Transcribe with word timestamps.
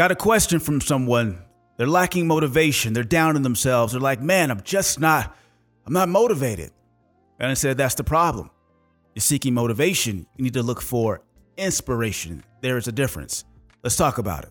Got 0.00 0.12
a 0.12 0.16
question 0.16 0.60
from 0.60 0.80
someone. 0.80 1.42
They're 1.76 1.86
lacking 1.86 2.26
motivation. 2.26 2.94
They're 2.94 3.04
down 3.04 3.36
in 3.36 3.42
themselves. 3.42 3.92
They're 3.92 4.00
like, 4.00 4.22
man, 4.22 4.50
I'm 4.50 4.62
just 4.62 4.98
not, 4.98 5.36
I'm 5.86 5.92
not 5.92 6.08
motivated. 6.08 6.70
And 7.38 7.50
I 7.50 7.52
said, 7.52 7.76
that's 7.76 7.96
the 7.96 8.02
problem. 8.02 8.48
You're 9.14 9.20
seeking 9.20 9.52
motivation. 9.52 10.26
You 10.38 10.44
need 10.44 10.54
to 10.54 10.62
look 10.62 10.80
for 10.80 11.20
inspiration. 11.58 12.42
There 12.62 12.78
is 12.78 12.88
a 12.88 12.92
difference. 12.92 13.44
Let's 13.84 13.96
talk 13.96 14.16
about 14.16 14.44
it. 14.44 14.50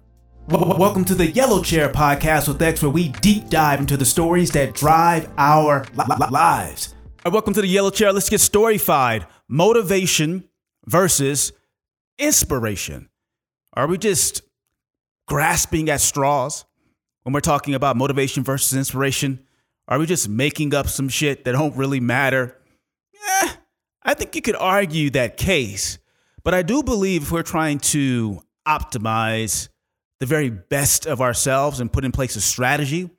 Welcome 0.49 1.03
to 1.05 1.15
the 1.15 1.31
Yellow 1.31 1.63
Chair 1.63 1.89
Podcast 1.89 2.47
with 2.47 2.61
X, 2.61 2.83
where 2.83 2.91
we 2.91 3.09
deep 3.09 3.49
dive 3.49 3.79
into 3.79 3.97
the 3.97 4.05
stories 4.05 4.51
that 4.51 4.75
drive 4.75 5.31
our 5.39 5.83
li- 5.95 6.05
li- 6.07 6.27
lives. 6.29 6.93
All 7.25 7.31
right, 7.31 7.33
welcome 7.33 7.55
to 7.55 7.61
the 7.61 7.67
Yellow 7.67 7.89
Chair. 7.89 8.13
Let's 8.13 8.29
get 8.29 8.39
storified. 8.39 9.25
Motivation 9.47 10.47
versus 10.85 11.53
inspiration. 12.19 13.09
Are 13.73 13.87
we 13.87 13.97
just 13.97 14.43
grasping 15.29 15.89
at 15.89 16.01
straws 16.01 16.65
when 17.23 17.33
we're 17.33 17.39
talking 17.39 17.75
about 17.75 17.95
motivation 17.95 18.43
versus 18.43 18.77
inspiration? 18.77 19.39
Are 19.87 19.97
we 19.97 20.05
just 20.05 20.27
making 20.27 20.73
up 20.73 20.87
some 20.87 21.07
shit 21.07 21.45
that 21.45 21.53
don't 21.53 21.75
really 21.77 22.01
matter? 22.01 22.57
Yeah, 23.13 23.51
I 24.03 24.13
think 24.15 24.35
you 24.35 24.41
could 24.41 24.57
argue 24.57 25.09
that 25.11 25.37
case. 25.37 25.99
But 26.43 26.53
I 26.53 26.63
do 26.63 26.83
believe 26.83 27.23
if 27.23 27.31
we're 27.31 27.43
trying 27.43 27.79
to 27.79 28.41
optimize 28.67 29.69
the 30.19 30.25
very 30.25 30.49
best 30.49 31.05
of 31.05 31.21
ourselves 31.21 31.79
and 31.79 31.91
put 31.91 32.03
in 32.03 32.11
place 32.11 32.35
a 32.35 32.41
strategy 32.41 33.09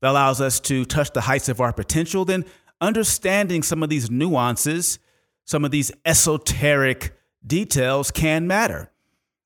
that 0.00 0.10
allows 0.10 0.40
us 0.40 0.60
to 0.60 0.84
touch 0.84 1.12
the 1.12 1.22
heights 1.22 1.48
of 1.48 1.60
our 1.60 1.72
potential, 1.72 2.24
then 2.24 2.44
understanding 2.80 3.62
some 3.62 3.82
of 3.82 3.88
these 3.88 4.10
nuances, 4.10 4.98
some 5.44 5.64
of 5.64 5.70
these 5.70 5.90
esoteric 6.04 7.16
details 7.46 8.10
can 8.10 8.46
matter. 8.46 8.90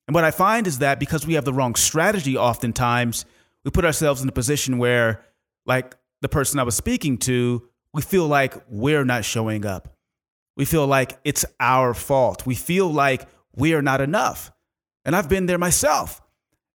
And 0.08 0.14
what 0.14 0.24
I 0.24 0.30
find 0.30 0.66
is 0.66 0.78
that 0.78 0.98
because 0.98 1.26
we 1.26 1.34
have 1.34 1.44
the 1.44 1.52
wrong 1.52 1.74
strategy, 1.74 2.36
oftentimes 2.36 3.26
we 3.62 3.70
put 3.70 3.84
ourselves 3.84 4.22
in 4.22 4.28
a 4.28 4.32
position 4.32 4.78
where, 4.78 5.22
like 5.66 5.94
the 6.22 6.30
person 6.30 6.58
I 6.58 6.62
was 6.62 6.74
speaking 6.74 7.18
to, 7.18 7.68
we 7.92 8.00
feel 8.00 8.26
like 8.26 8.54
we're 8.70 9.04
not 9.04 9.26
showing 9.26 9.66
up. 9.66 9.94
We 10.56 10.64
feel 10.64 10.86
like 10.86 11.18
it's 11.24 11.44
our 11.60 11.92
fault. 11.92 12.46
We 12.46 12.54
feel 12.54 12.90
like 12.90 13.28
we 13.54 13.74
are 13.74 13.82
not 13.82 14.00
enough. 14.00 14.50
And 15.04 15.14
I've 15.14 15.28
been 15.28 15.44
there 15.44 15.58
myself. 15.58 16.22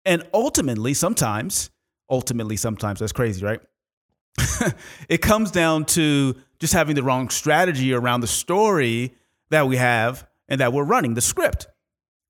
And 0.04 0.26
ultimately, 0.34 0.92
sometimes, 0.92 1.70
ultimately, 2.10 2.56
sometimes, 2.56 2.98
that's 2.98 3.12
crazy, 3.12 3.44
right? 3.44 3.60
it 5.08 5.18
comes 5.18 5.52
down 5.52 5.84
to 5.84 6.34
just 6.58 6.72
having 6.72 6.96
the 6.96 7.02
wrong 7.04 7.30
strategy 7.30 7.94
around 7.94 8.22
the 8.22 8.26
story 8.26 9.14
that 9.50 9.68
we 9.68 9.76
have 9.76 10.26
and 10.48 10.60
that 10.60 10.72
we're 10.72 10.84
running, 10.84 11.14
the 11.14 11.20
script, 11.20 11.68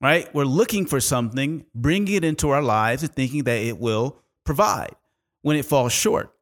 right? 0.01 0.33
We're 0.35 0.45
looking 0.45 0.87
for 0.87 1.01
something, 1.01 1.65
bringing 1.75 2.17
it 2.17 2.25
into 2.25 2.51
our 2.51 2.63
lives 2.63 3.03
and 3.03 3.13
thinking 3.13 3.45
that 3.45 3.61
it 3.61 3.79
will 3.79 4.17
provide 4.45 4.95
when 5.43 5.57
it 5.57 5.65
falls 5.65 5.93
short. 5.93 6.33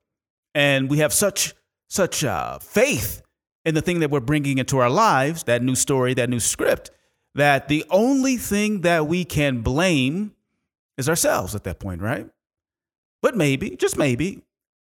And 0.55 0.89
we 0.89 0.98
have 0.98 1.12
such, 1.12 1.55
such 1.89 2.25
uh, 2.25 2.59
faith 2.59 3.23
in 3.65 3.75
the 3.75 3.83
thing 3.83 4.00
that 4.00 4.11
we're 4.11 4.20
bringing 4.20 4.59
into 4.59 4.78
our 4.78 4.91
lives, 4.91 5.45
that 5.45 5.62
new 5.62 5.75
story, 5.75 6.15
that 6.15 6.31
new 6.31 6.41
script, 6.41 6.91
that 7.34 7.69
the 7.69 7.84
only 7.91 8.37
thing 8.37 8.81
that 8.83 9.06
we 9.06 9.25
can 9.25 9.61
blame 9.61 10.34
is 10.97 11.09
ourselves 11.09 11.55
at 11.55 11.65
that 11.65 11.78
point, 11.78 12.00
right? 12.00 12.28
But 13.22 13.37
maybe, 13.37 13.77
just 13.77 13.98
maybe, 13.98 14.43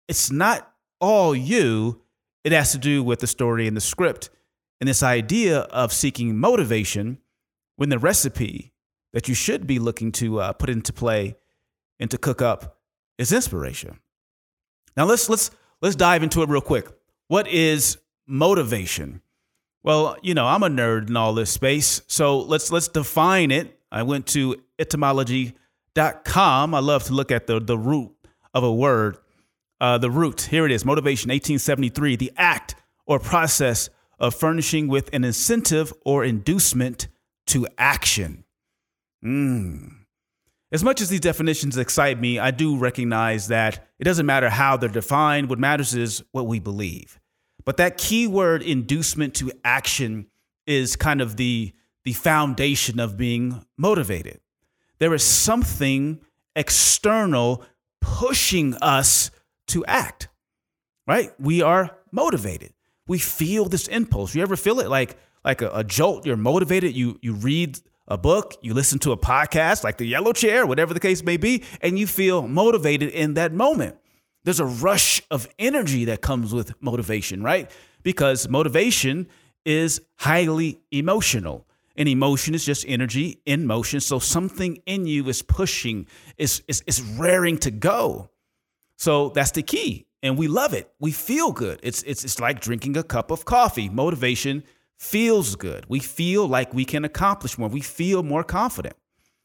it's 0.09 0.31
not 0.31 0.73
all 1.01 1.35
you. 1.35 2.03
It 2.45 2.53
has 2.53 2.73
to 2.73 2.79
do 2.79 3.03
with 3.03 3.21
the 3.21 3.27
story 3.27 3.67
and 3.67 3.77
the 3.77 3.81
script 3.81 4.31
and 4.81 4.89
this 4.89 5.03
idea 5.03 5.61
of 5.61 5.93
seeking 5.93 6.37
motivation 6.39 7.19
when 7.81 7.89
the 7.89 7.99
recipe 7.99 8.75
that 9.15 9.27
you 9.27 9.35
should 9.35 9.67
be 9.67 9.79
looking 9.79 10.13
to 10.13 10.39
uh, 10.39 10.53
put 10.53 10.69
into 10.69 10.93
play 10.93 11.35
and 11.99 12.11
to 12.11 12.19
cook 12.19 12.43
up 12.43 12.77
is 13.17 13.33
inspiration. 13.33 13.99
Now 14.99 15.07
let's 15.07 15.31
let's 15.31 15.51
let's 15.81 15.97
dive 15.97 16.23
into 16.23 16.43
it 16.43 16.51
real 16.51 16.61
quick. 16.61 16.89
What 17.29 17.49
is 17.49 17.97
motivation? 18.27 19.23
Well, 19.83 20.19
you 20.23 20.35
know, 20.35 20.47
I'm 20.47 20.63
a 20.63 20.69
nerd 20.69 21.09
in 21.09 21.17
all 21.17 21.33
this 21.33 21.51
space, 21.51 22.03
so 22.07 22.41
let's 22.41 22.71
let's 22.71 22.87
define 22.87 23.51
it. 23.51 23.81
I 23.91 24.03
went 24.03 24.27
to 24.29 24.57
etymology 24.79 25.55
com. 26.25 26.75
I 26.75 26.81
love 26.81 27.05
to 27.05 27.15
look 27.15 27.31
at 27.31 27.47
the, 27.47 27.61
the 27.61 27.79
root 27.79 28.13
of 28.53 28.63
a 28.63 28.73
word. 28.73 29.17
Uh, 29.81 29.97
the 29.97 30.11
root, 30.11 30.43
here 30.43 30.67
it 30.67 30.73
is 30.73 30.85
motivation, 30.85 31.31
1873, 31.31 32.17
the 32.17 32.33
act 32.37 32.75
or 33.07 33.19
process 33.19 33.89
of 34.19 34.35
furnishing 34.35 34.87
with 34.87 35.09
an 35.15 35.25
incentive 35.25 35.95
or 36.05 36.23
inducement 36.23 37.09
to 37.51 37.67
action. 37.79 38.45
Mm. 39.25 39.93
As 40.73 40.85
much 40.85 41.01
as 41.01 41.09
these 41.09 41.21
definitions 41.21 41.77
excite 41.77 42.21
me, 42.21 42.39
I 42.39 42.53
do 42.53 42.77
recognize 42.77 43.49
that 43.49 43.89
it 43.99 44.05
doesn't 44.05 44.27
matter 44.27 44.49
how 44.49 44.77
they're 44.77 44.89
defined. 44.89 45.49
What 45.51 45.59
matters 45.59 45.95
is 45.95 46.23
what 46.31 46.47
we 46.47 46.61
believe. 46.61 47.19
But 47.65 47.77
that 47.79 47.99
key 47.99 48.27
word, 48.27 48.63
inducement 48.63 49.35
to 49.37 49.51
action, 49.65 50.27
is 50.67 50.95
kind 50.95 51.21
of 51.21 51.37
the, 51.37 51.73
the 52.05 52.13
foundation 52.13 53.01
of 53.01 53.17
being 53.17 53.65
motivated. 53.77 54.41
There 54.99 55.13
is 55.13 55.25
something 55.25 56.21
external 56.55 57.65
pushing 58.01 58.75
us 58.77 59.31
to 59.69 59.85
act, 59.87 60.29
right? 61.07 61.33
We 61.41 61.63
are 61.63 61.97
motivated. 62.13 62.73
We 63.09 63.19
feel 63.19 63.65
this 63.65 63.89
impulse. 63.89 64.35
You 64.35 64.43
ever 64.43 64.57
feel 64.57 64.79
it 64.79 64.89
like 64.89 65.17
like 65.45 65.63
a, 65.63 65.71
a 65.71 65.85
jolt? 65.85 66.27
You're 66.27 66.37
motivated. 66.37 66.97
You 66.97 67.19
you 67.23 67.35
read 67.35 67.79
a 68.11 68.19
book, 68.19 68.57
you 68.61 68.75
listen 68.75 68.99
to 68.99 69.13
a 69.13 69.17
podcast 69.17 69.85
like 69.85 69.97
the 69.97 70.05
Yellow 70.05 70.33
Chair, 70.33 70.67
whatever 70.67 70.93
the 70.93 71.01
case 71.01 71.23
may 71.23 71.37
be, 71.37 71.63
and 71.81 71.99
you 71.99 72.07
feel 72.07 72.47
motivated 72.49 73.11
in 73.11 73.35
that 73.35 73.53
moment. 73.53 73.97
There's 74.43 74.59
a 74.59 74.67
rush 74.67 75.23
of 75.31 75.47
energy 75.59 76.07
that 76.07 76.21
comes 76.21 76.53
with 76.53 76.73
motivation, 76.83 77.43
right? 77.43 77.71
Because 78.03 78.49
motivation 78.49 79.29
is 79.65 80.01
highly 80.17 80.81
emotional. 80.91 81.67
And 81.97 82.09
emotion 82.09 82.55
is 82.55 82.65
just 82.65 82.85
energy 82.89 83.43
in 83.45 83.67
motion. 83.67 84.01
So 84.01 84.19
something 84.19 84.81
in 84.87 85.07
you 85.07 85.29
is 85.29 85.43
pushing, 85.43 86.07
is, 86.39 86.63
is, 86.67 86.83
is 86.87 87.03
raring 87.03 87.59
to 87.59 87.71
go. 87.71 88.31
So 88.97 89.29
that's 89.31 89.51
the 89.51 89.63
key. 89.63 90.07
And 90.23 90.39
we 90.39 90.49
love 90.49 90.73
it. 90.73 90.91
We 90.99 91.13
feel 91.13 91.53
good. 91.53 91.79
It's, 91.83 92.03
it's, 92.05 92.25
it's 92.25 92.41
like 92.41 92.61
drinking 92.61 92.97
a 92.97 93.03
cup 93.03 93.31
of 93.31 93.45
coffee. 93.45 93.89
Motivation 93.91 94.65
feels 95.01 95.57
good. 95.57 95.87
We 95.89 95.99
feel 95.99 96.47
like 96.47 96.73
we 96.73 96.85
can 96.85 97.05
accomplish 97.05 97.59
more. 97.59 97.69
We 97.69 97.81
feel 97.81 98.23
more 98.23 98.45
confident. 98.45 98.95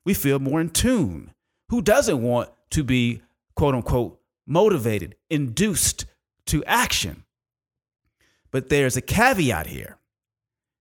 We 0.04 0.14
feel 0.14 0.38
more 0.38 0.62
in 0.62 0.70
tune. 0.70 1.34
Who 1.70 1.82
doesn't 1.82 2.22
want 2.22 2.50
to 2.72 2.84
be, 2.84 3.22
quote 3.56 3.74
unquote, 3.74 4.20
motivated, 4.46 5.16
induced 5.30 6.06
to 6.48 6.64
action? 6.66 7.24
But 8.52 8.70
there's 8.70 8.96
a 8.96 9.02
caveat 9.02 9.68
here 9.68 9.98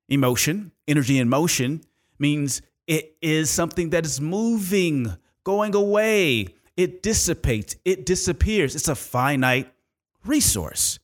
emotion 0.08 0.70
energy 0.86 1.18
in 1.18 1.28
motion 1.28 1.82
means 2.18 2.62
it 2.86 3.16
is 3.22 3.50
something 3.50 3.90
that 3.90 4.04
is 4.04 4.20
moving, 4.20 5.16
going 5.44 5.74
away. 5.74 6.54
It 6.76 7.02
dissipates, 7.02 7.76
it 7.84 8.04
disappears. 8.04 8.74
It's 8.74 8.88
a 8.88 8.94
finite 8.94 9.72
resource. 10.24 10.98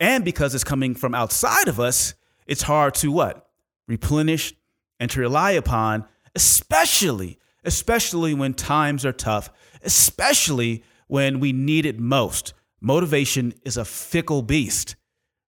And 0.00 0.24
because 0.24 0.54
it's 0.54 0.64
coming 0.64 0.94
from 0.94 1.14
outside 1.14 1.68
of 1.68 1.78
us, 1.78 2.14
it's 2.46 2.62
hard 2.62 2.94
to 2.96 3.10
what? 3.10 3.48
Replenish 3.88 4.54
and 5.00 5.10
to 5.10 5.20
rely 5.20 5.52
upon, 5.52 6.06
especially, 6.34 7.38
especially 7.64 8.34
when 8.34 8.54
times 8.54 9.04
are 9.04 9.12
tough, 9.12 9.50
especially 9.82 10.84
when 11.06 11.40
we 11.40 11.52
need 11.52 11.86
it 11.86 11.98
most. 11.98 12.54
Motivation 12.80 13.54
is 13.64 13.76
a 13.76 13.84
fickle 13.84 14.42
beast, 14.42 14.96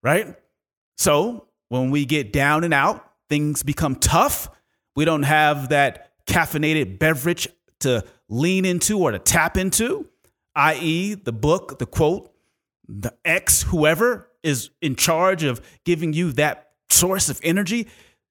right? 0.03 0.35
So 0.97 1.47
when 1.69 1.91
we 1.91 2.05
get 2.05 2.31
down 2.31 2.63
and 2.63 2.73
out, 2.73 3.05
things 3.29 3.63
become 3.63 3.95
tough. 3.95 4.49
We 4.95 5.05
don't 5.05 5.23
have 5.23 5.69
that 5.69 6.11
caffeinated 6.25 6.99
beverage 6.99 7.47
to 7.81 8.03
lean 8.29 8.65
into 8.65 8.99
or 8.99 9.11
to 9.11 9.19
tap 9.19 9.57
into, 9.57 10.07
i.e., 10.55 11.13
the 11.15 11.33
book, 11.33 11.79
the 11.79 11.85
quote, 11.85 12.31
the 12.87 13.13
X, 13.25 13.63
whoever 13.63 14.29
is 14.43 14.69
in 14.81 14.95
charge 14.95 15.43
of 15.43 15.59
giving 15.83 16.13
you 16.13 16.31
that 16.33 16.64
source 16.95 17.29
of 17.29 17.39
energy. 17.43 17.87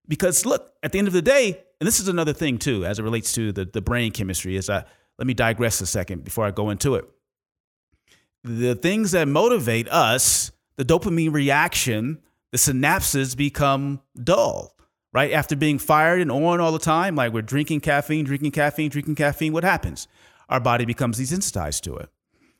Because 0.06 0.44
look, 0.44 0.72
at 0.82 0.92
the 0.92 0.98
end 0.98 1.08
of 1.08 1.14
the 1.14 1.22
day, 1.22 1.60
and 1.80 1.86
this 1.86 2.00
is 2.00 2.08
another 2.08 2.32
thing 2.32 2.58
too, 2.58 2.84
as 2.84 2.98
it 2.98 3.02
relates 3.02 3.32
to 3.34 3.52
the, 3.52 3.64
the 3.64 3.80
brain 3.80 4.12
chemistry, 4.12 4.56
is 4.56 4.68
let 4.68 4.86
me 5.18 5.34
digress 5.34 5.80
a 5.80 5.86
second 5.86 6.24
before 6.24 6.44
I 6.44 6.50
go 6.50 6.70
into 6.70 6.94
it. 6.94 7.08
The 8.42 8.74
things 8.74 9.12
that 9.12 9.26
motivate 9.28 9.88
us, 9.88 10.52
the 10.76 10.84
dopamine 10.84 11.32
reaction, 11.32 12.20
the 12.52 12.58
synapses 12.58 13.36
become 13.36 14.02
dull 14.22 14.74
right? 15.14 15.32
After 15.32 15.56
being 15.56 15.78
fired 15.78 16.20
and 16.20 16.30
on 16.30 16.60
all 16.60 16.72
the 16.72 16.78
time, 16.78 17.14
like 17.14 17.32
we're 17.32 17.40
drinking 17.40 17.80
caffeine, 17.80 18.24
drinking 18.24 18.50
caffeine, 18.50 18.90
drinking 18.90 19.14
caffeine, 19.14 19.54
what 19.54 19.64
happens? 19.64 20.08
Our 20.50 20.60
body 20.60 20.84
becomes 20.84 21.18
desensitized 21.18 21.82
to 21.82 21.96
it. 21.96 22.10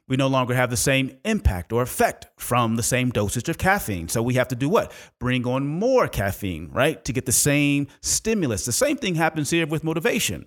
We 0.06 0.16
no 0.16 0.28
longer 0.28 0.54
have 0.54 0.68
the 0.70 0.76
same 0.76 1.16
impact 1.24 1.72
or 1.72 1.80
effect 1.80 2.26
from 2.36 2.76
the 2.76 2.82
same 2.82 3.10
dosage 3.10 3.48
of 3.48 3.56
caffeine. 3.56 4.08
So 4.08 4.22
we 4.22 4.34
have 4.34 4.48
to 4.48 4.56
do 4.56 4.68
what? 4.68 4.92
Bring 5.18 5.46
on 5.46 5.66
more 5.66 6.08
caffeine, 6.08 6.68
right? 6.72 7.02
To 7.06 7.12
get 7.12 7.24
the 7.24 7.32
same 7.32 7.86
stimulus. 8.02 8.66
The 8.66 8.72
same 8.72 8.98
thing 8.98 9.14
happens 9.14 9.48
here 9.50 9.66
with 9.66 9.82
motivation. 9.82 10.46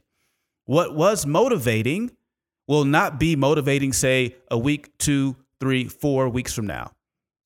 What 0.66 0.96
was 0.96 1.26
motivating 1.26 2.12
will 2.68 2.86
not 2.86 3.20
be 3.20 3.36
motivating, 3.36 3.94
say, 3.94 4.36
a 4.52 4.58
week, 4.58 4.96
two, 5.00 5.38
three, 5.60 5.86
four 5.86 6.30
weeks 6.30 6.54
from 6.54 6.68
now. 6.68 6.92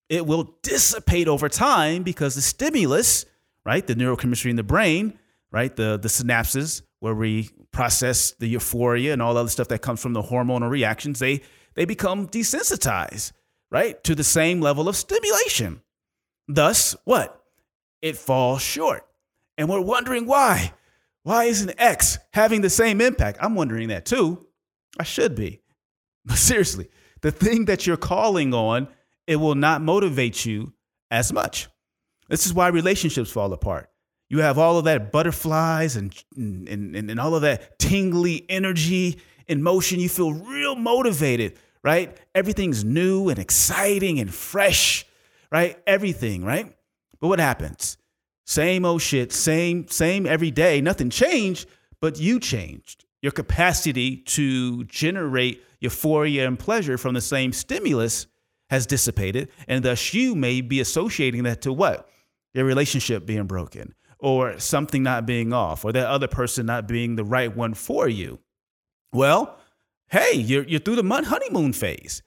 It 0.09 0.25
will 0.25 0.55
dissipate 0.63 1.29
over 1.29 1.47
time 1.47 2.03
because 2.03 2.35
the 2.35 2.41
stimulus, 2.41 3.25
right, 3.65 3.85
the 3.85 3.95
neurochemistry 3.95 4.49
in 4.49 4.57
the 4.57 4.63
brain, 4.63 5.17
right, 5.51 5.73
the, 5.73 5.97
the 5.97 6.09
synapses 6.09 6.81
where 6.99 7.15
we 7.15 7.49
process 7.71 8.31
the 8.31 8.47
euphoria 8.47 9.13
and 9.13 9.21
all 9.21 9.33
the 9.33 9.39
other 9.39 9.49
stuff 9.49 9.69
that 9.69 9.81
comes 9.81 10.01
from 10.01 10.13
the 10.13 10.21
hormonal 10.21 10.69
reactions, 10.69 11.19
they, 11.19 11.41
they 11.75 11.85
become 11.85 12.27
desensitized, 12.27 13.31
right, 13.69 14.01
to 14.03 14.15
the 14.15 14.23
same 14.23 14.61
level 14.61 14.87
of 14.87 14.95
stimulation. 14.95 15.81
Thus, 16.47 16.95
what? 17.05 17.41
It 18.01 18.17
falls 18.17 18.61
short. 18.61 19.05
And 19.57 19.69
we're 19.69 19.81
wondering 19.81 20.25
why. 20.25 20.73
Why 21.23 21.45
isn't 21.45 21.73
X 21.77 22.17
having 22.33 22.61
the 22.61 22.69
same 22.69 22.99
impact? 22.99 23.37
I'm 23.41 23.55
wondering 23.55 23.89
that 23.89 24.05
too. 24.05 24.47
I 24.99 25.03
should 25.03 25.35
be. 25.35 25.61
But 26.23 26.37
seriously, 26.37 26.87
the 27.21 27.31
thing 27.31 27.65
that 27.65 27.87
you're 27.87 27.97
calling 27.97 28.53
on, 28.53 28.87
it 29.25 29.37
will 29.37 29.55
not 29.55 29.81
motivate 29.81 30.45
you 30.45 30.71
as 31.09 31.33
much. 31.33 31.67
This 32.29 32.45
is 32.45 32.53
why 32.53 32.67
relationships 32.67 33.31
fall 33.31 33.51
apart. 33.53 33.89
You 34.29 34.39
have 34.39 34.59
all 34.59 34.77
of 34.77 34.85
that 34.85 35.11
butterflies 35.11 35.95
and, 35.95 36.13
and, 36.37 36.67
and, 36.95 37.09
and 37.09 37.19
all 37.19 37.33
of 37.33 37.41
that 37.41 37.79
tingly 37.79 38.45
energy 38.49 39.19
in 39.51 39.61
motion. 39.61 39.99
You 39.99 40.09
feel 40.09 40.33
real 40.33 40.75
motivated, 40.75 41.59
right? 41.83 42.17
Everything's 42.33 42.83
new 42.83 43.29
and 43.29 43.37
exciting 43.37 44.19
and 44.19 44.33
fresh, 44.33 45.05
right? 45.51 45.77
Everything, 45.85 46.45
right? 46.45 46.73
But 47.19 47.27
what 47.27 47.39
happens? 47.39 47.97
Same 48.45 48.85
old 48.85 49.01
shit, 49.01 49.31
same, 49.31 49.87
same 49.89 50.25
every 50.25 50.51
day. 50.51 50.81
Nothing 50.81 51.09
changed, 51.09 51.67
but 51.99 52.19
you 52.19 52.39
changed. 52.39 53.05
Your 53.21 53.33
capacity 53.33 54.17
to 54.17 54.85
generate 54.85 55.63
euphoria 55.79 56.47
and 56.47 56.57
pleasure 56.57 56.97
from 56.97 57.13
the 57.13 57.21
same 57.21 57.51
stimulus 57.51 58.27
has 58.69 58.87
dissipated. 58.87 59.49
And 59.67 59.83
thus 59.83 60.13
you 60.13 60.33
may 60.33 60.61
be 60.61 60.79
associating 60.79 61.43
that 61.43 61.61
to 61.63 61.73
what? 61.73 62.09
Your 62.53 62.65
relationship 62.65 63.25
being 63.25 63.45
broken 63.45 63.93
or 64.17 64.59
something 64.59 65.03
not 65.03 65.25
being 65.25 65.51
off 65.51 65.83
or 65.83 65.91
that 65.91 66.07
other 66.07 66.27
person 66.27 66.65
not 66.65 66.87
being 66.87 67.15
the 67.15 67.23
right 67.23 67.55
one 67.55 67.73
for 67.73 68.07
you. 68.07 68.39
Well, 69.13 69.57
hey, 70.09 70.33
you're, 70.35 70.63
you're 70.63 70.79
through 70.79 70.97
the 70.97 71.23
honeymoon 71.25 71.73
phase. 71.73 72.23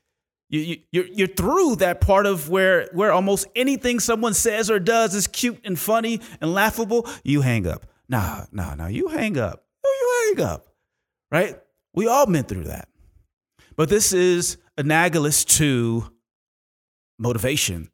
You, 0.51 0.61
you, 0.61 0.77
you're, 0.93 1.07
you're 1.07 1.27
through 1.29 1.77
that 1.77 2.01
part 2.01 2.27
of 2.27 2.49
where, 2.49 2.89
where 2.93 3.13
almost 3.13 3.47
anything 3.57 3.99
someone 4.01 4.35
says 4.35 4.71
or 4.71 4.79
does 4.79 5.15
is 5.15 5.27
cute 5.27 5.61
and 5.65 5.79
funny 5.79 6.21
and 6.41 6.53
laughable. 6.53 7.09
You 7.25 7.41
hang 7.41 7.67
up. 7.67 7.87
Nah, 8.09 8.45
nah, 8.53 8.75
nah. 8.75 8.87
You 8.87 9.09
hang 9.09 9.39
up. 9.39 9.65
You 9.85 10.35
hang 10.37 10.47
up. 10.47 10.67
Right? 11.31 11.59
We 11.95 12.07
all 12.07 12.27
been 12.27 12.45
through 12.45 12.65
that. 12.65 12.89
But 13.77 13.89
this 13.89 14.13
is 14.13 14.59
analogous 14.77 15.45
to 15.45 16.11
motivation 17.19 17.91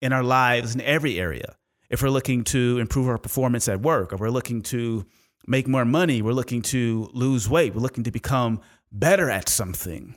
in 0.00 0.12
our 0.12 0.22
lives 0.22 0.74
in 0.74 0.80
every 0.80 1.20
area. 1.20 1.56
If 1.90 2.02
we're 2.02 2.10
looking 2.10 2.44
to 2.44 2.78
improve 2.78 3.08
our 3.08 3.18
performance 3.18 3.68
at 3.68 3.80
work, 3.80 4.12
or 4.12 4.16
we're 4.16 4.30
looking 4.30 4.62
to 4.62 5.04
make 5.46 5.66
more 5.66 5.84
money, 5.84 6.22
we're 6.22 6.32
looking 6.32 6.62
to 6.62 7.10
lose 7.12 7.48
weight, 7.48 7.74
we're 7.74 7.80
looking 7.80 8.04
to 8.04 8.10
become 8.10 8.60
better 8.92 9.30
at 9.30 9.48
something. 9.48 10.14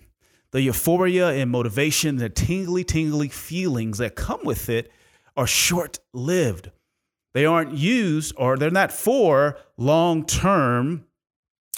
The 0.51 0.61
euphoria 0.61 1.29
and 1.29 1.49
motivation, 1.49 2.17
the 2.17 2.29
tingly, 2.29 2.83
tingly 2.83 3.29
feelings 3.29 3.97
that 3.97 4.15
come 4.15 4.41
with 4.43 4.69
it 4.69 4.91
are 5.35 5.47
short 5.47 5.99
lived. 6.13 6.69
They 7.33 7.45
aren't 7.45 7.73
used 7.73 8.35
or 8.37 8.57
they're 8.57 8.69
not 8.69 8.91
for 8.91 9.57
long 9.77 10.25
term 10.25 11.05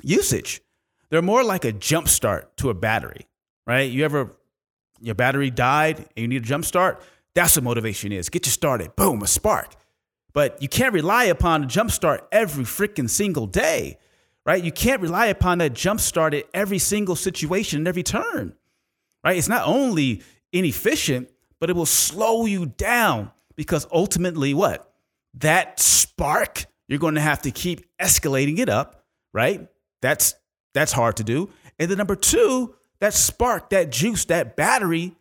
usage. 0.04 0.62
They're 1.10 1.22
more 1.22 1.44
like 1.44 1.64
a 1.64 1.72
jump 1.72 2.10
start 2.10 2.58
to 2.58 2.70
a 2.70 2.74
battery, 2.74 3.28
right? 3.66 3.90
You 3.90 4.04
ever, 4.04 4.36
your 5.00 5.16
battery 5.16 5.50
died 5.50 6.00
and 6.00 6.18
you 6.18 6.28
need 6.28 6.44
a 6.44 6.46
jump 6.46 6.66
start? 6.66 7.02
That's 7.34 7.56
what 7.56 7.64
motivation 7.64 8.12
is. 8.12 8.30
Get 8.30 8.46
you 8.46 8.52
started. 8.52 8.96
Boom, 8.96 9.22
a 9.22 9.28
spark. 9.28 9.76
But 10.36 10.62
you 10.62 10.68
can't 10.68 10.94
rely 10.94 11.24
upon 11.24 11.64
a 11.64 11.66
jump 11.66 11.92
start 11.92 12.28
every 12.30 12.66
freaking 12.66 13.10
single 13.10 13.48
day, 13.48 13.98
right? 14.46 14.62
You 14.62 14.72
can't 14.74 15.02
rely 15.02 15.28
upon 15.28 15.60
that 15.60 15.74
jump 15.74 16.02
start 16.02 16.34
at 16.34 16.44
every 16.54 16.78
single 16.78 17.16
situation 17.16 17.80
and 17.80 17.88
every 17.88 18.04
turn, 18.04 18.54
right? 19.24 19.38
It's 19.38 19.48
not 19.48 19.66
only 19.66 20.22
inefficient, 20.52 21.30
but 21.62 21.70
it 21.70 21.76
will 21.78 21.86
slow 21.86 22.46
you 22.46 22.66
down 22.66 23.32
because 23.56 23.88
ultimately, 23.94 24.54
what? 24.54 24.92
That 25.36 25.80
spark, 25.80 26.66
you're 26.90 27.00
going 27.00 27.16
to 27.16 27.22
have 27.22 27.42
to 27.44 27.52
keep 27.52 27.86
escalating 27.98 28.60
it 28.60 28.68
up, 28.68 29.06
right? 29.34 29.70
That's 30.02 30.36
that's 30.74 30.92
hard 30.92 31.16
to 31.16 31.24
do. 31.24 31.50
And 31.80 31.90
then 31.90 31.98
number 31.98 32.18
two, 32.18 32.76
that 33.00 33.14
spark, 33.14 33.70
that 33.70 33.90
juice, 33.90 34.26
that 34.26 34.58
battery, 34.58 35.16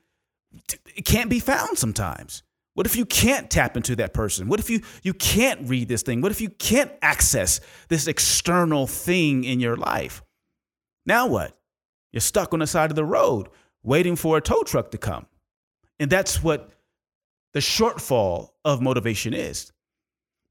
it 0.96 1.04
can't 1.04 1.30
be 1.30 1.38
found 1.38 1.78
sometimes. 1.78 2.42
What 2.74 2.86
if 2.86 2.96
you 2.96 3.06
can't 3.06 3.50
tap 3.50 3.76
into 3.76 3.96
that 3.96 4.12
person? 4.12 4.48
What 4.48 4.60
if 4.60 4.68
you 4.68 4.80
you 5.02 5.14
can't 5.14 5.68
read 5.68 5.88
this 5.88 6.02
thing? 6.02 6.20
What 6.20 6.32
if 6.32 6.40
you 6.40 6.50
can't 6.50 6.90
access 7.02 7.60
this 7.88 8.06
external 8.06 8.86
thing 8.86 9.44
in 9.44 9.60
your 9.60 9.76
life? 9.76 10.22
Now 11.06 11.28
what? 11.28 11.56
You're 12.12 12.20
stuck 12.20 12.52
on 12.52 12.60
the 12.60 12.66
side 12.66 12.90
of 12.90 12.96
the 12.96 13.04
road 13.04 13.48
waiting 13.82 14.16
for 14.16 14.36
a 14.36 14.40
tow 14.40 14.62
truck 14.62 14.90
to 14.90 14.98
come. 14.98 15.26
And 15.98 16.10
that's 16.10 16.42
what 16.42 16.70
the 17.52 17.60
shortfall 17.60 18.50
of 18.64 18.82
motivation 18.82 19.34
is. 19.34 19.72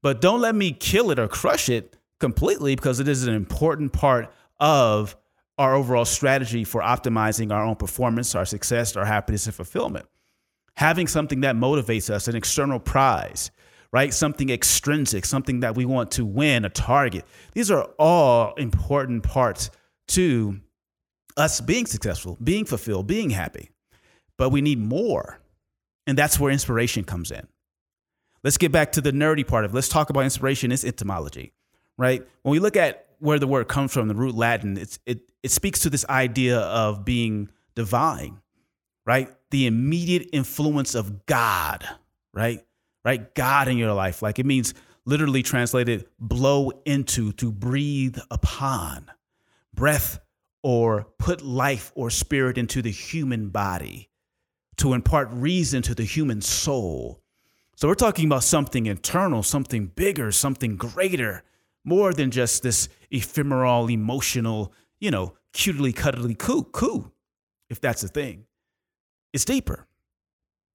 But 0.02 0.20
don't 0.20 0.40
let 0.40 0.54
me 0.54 0.72
kill 0.72 1.10
it 1.10 1.18
or 1.18 1.28
crush 1.28 1.68
it 1.68 1.96
completely 2.20 2.74
because 2.74 3.00
it 3.00 3.08
is 3.08 3.26
an 3.26 3.34
important 3.34 3.92
part 3.92 4.32
of 4.60 5.16
our 5.58 5.74
overall 5.74 6.04
strategy 6.04 6.64
for 6.64 6.80
optimizing 6.80 7.52
our 7.52 7.64
own 7.64 7.76
performance, 7.76 8.34
our 8.34 8.44
success, 8.44 8.96
our 8.96 9.04
happiness, 9.04 9.46
and 9.46 9.54
fulfillment. 9.54 10.06
Having 10.76 11.06
something 11.06 11.40
that 11.42 11.56
motivates 11.56 12.10
us, 12.10 12.28
an 12.28 12.34
external 12.34 12.80
prize, 12.80 13.50
right? 13.92 14.12
Something 14.12 14.50
extrinsic, 14.50 15.24
something 15.24 15.60
that 15.60 15.76
we 15.76 15.84
want 15.84 16.10
to 16.12 16.24
win, 16.24 16.64
a 16.64 16.68
target. 16.68 17.24
These 17.52 17.70
are 17.70 17.84
all 17.98 18.54
important 18.54 19.22
parts 19.22 19.70
to 20.08 20.60
us 21.36 21.60
being 21.60 21.86
successful, 21.86 22.36
being 22.42 22.64
fulfilled, 22.64 23.06
being 23.06 23.30
happy. 23.30 23.70
But 24.36 24.50
we 24.50 24.62
need 24.62 24.80
more. 24.80 25.38
And 26.06 26.18
that's 26.18 26.40
where 26.40 26.50
inspiration 26.50 27.04
comes 27.04 27.30
in. 27.30 27.46
Let's 28.42 28.58
get 28.58 28.72
back 28.72 28.92
to 28.92 29.00
the 29.00 29.12
nerdy 29.12 29.46
part 29.46 29.64
of 29.64 29.72
it. 29.72 29.74
Let's 29.74 29.88
talk 29.88 30.10
about 30.10 30.24
inspiration, 30.24 30.70
its 30.72 30.84
etymology, 30.84 31.52
right? 31.96 32.26
When 32.42 32.52
we 32.52 32.58
look 32.58 32.76
at 32.76 33.06
where 33.20 33.38
the 33.38 33.46
word 33.46 33.68
comes 33.68 33.92
from, 33.92 34.08
the 34.08 34.14
root 34.14 34.34
Latin, 34.34 34.76
it, 34.76 34.98
it 35.06 35.50
speaks 35.50 35.80
to 35.80 35.90
this 35.90 36.04
idea 36.08 36.58
of 36.58 37.04
being 37.04 37.48
divine, 37.74 38.40
right? 39.06 39.30
The 39.54 39.68
immediate 39.68 40.30
influence 40.32 40.96
of 40.96 41.26
God, 41.26 41.88
right? 42.32 42.66
Right? 43.04 43.32
God 43.36 43.68
in 43.68 43.78
your 43.78 43.92
life. 43.92 44.20
Like 44.20 44.40
it 44.40 44.46
means 44.46 44.74
literally 45.04 45.44
translated 45.44 46.08
blow 46.18 46.72
into, 46.84 47.30
to 47.34 47.52
breathe 47.52 48.18
upon, 48.32 49.12
breath 49.72 50.18
or 50.64 51.06
put 51.20 51.40
life 51.40 51.92
or 51.94 52.10
spirit 52.10 52.58
into 52.58 52.82
the 52.82 52.90
human 52.90 53.50
body, 53.50 54.10
to 54.78 54.92
impart 54.92 55.28
reason 55.30 55.82
to 55.82 55.94
the 55.94 56.02
human 56.02 56.40
soul. 56.40 57.22
So 57.76 57.86
we're 57.86 57.94
talking 57.94 58.26
about 58.26 58.42
something 58.42 58.86
internal, 58.86 59.44
something 59.44 59.86
bigger, 59.86 60.32
something 60.32 60.76
greater 60.76 61.44
more 61.84 62.12
than 62.12 62.32
just 62.32 62.64
this 62.64 62.88
ephemeral, 63.12 63.88
emotional, 63.88 64.72
you 64.98 65.12
know, 65.12 65.34
cutely, 65.52 65.92
cuddly 65.92 66.34
coo, 66.34 66.64
coo, 66.64 67.12
if 67.70 67.80
that's 67.80 68.02
a 68.02 68.08
thing. 68.08 68.46
It's 69.34 69.44
deeper. 69.44 69.86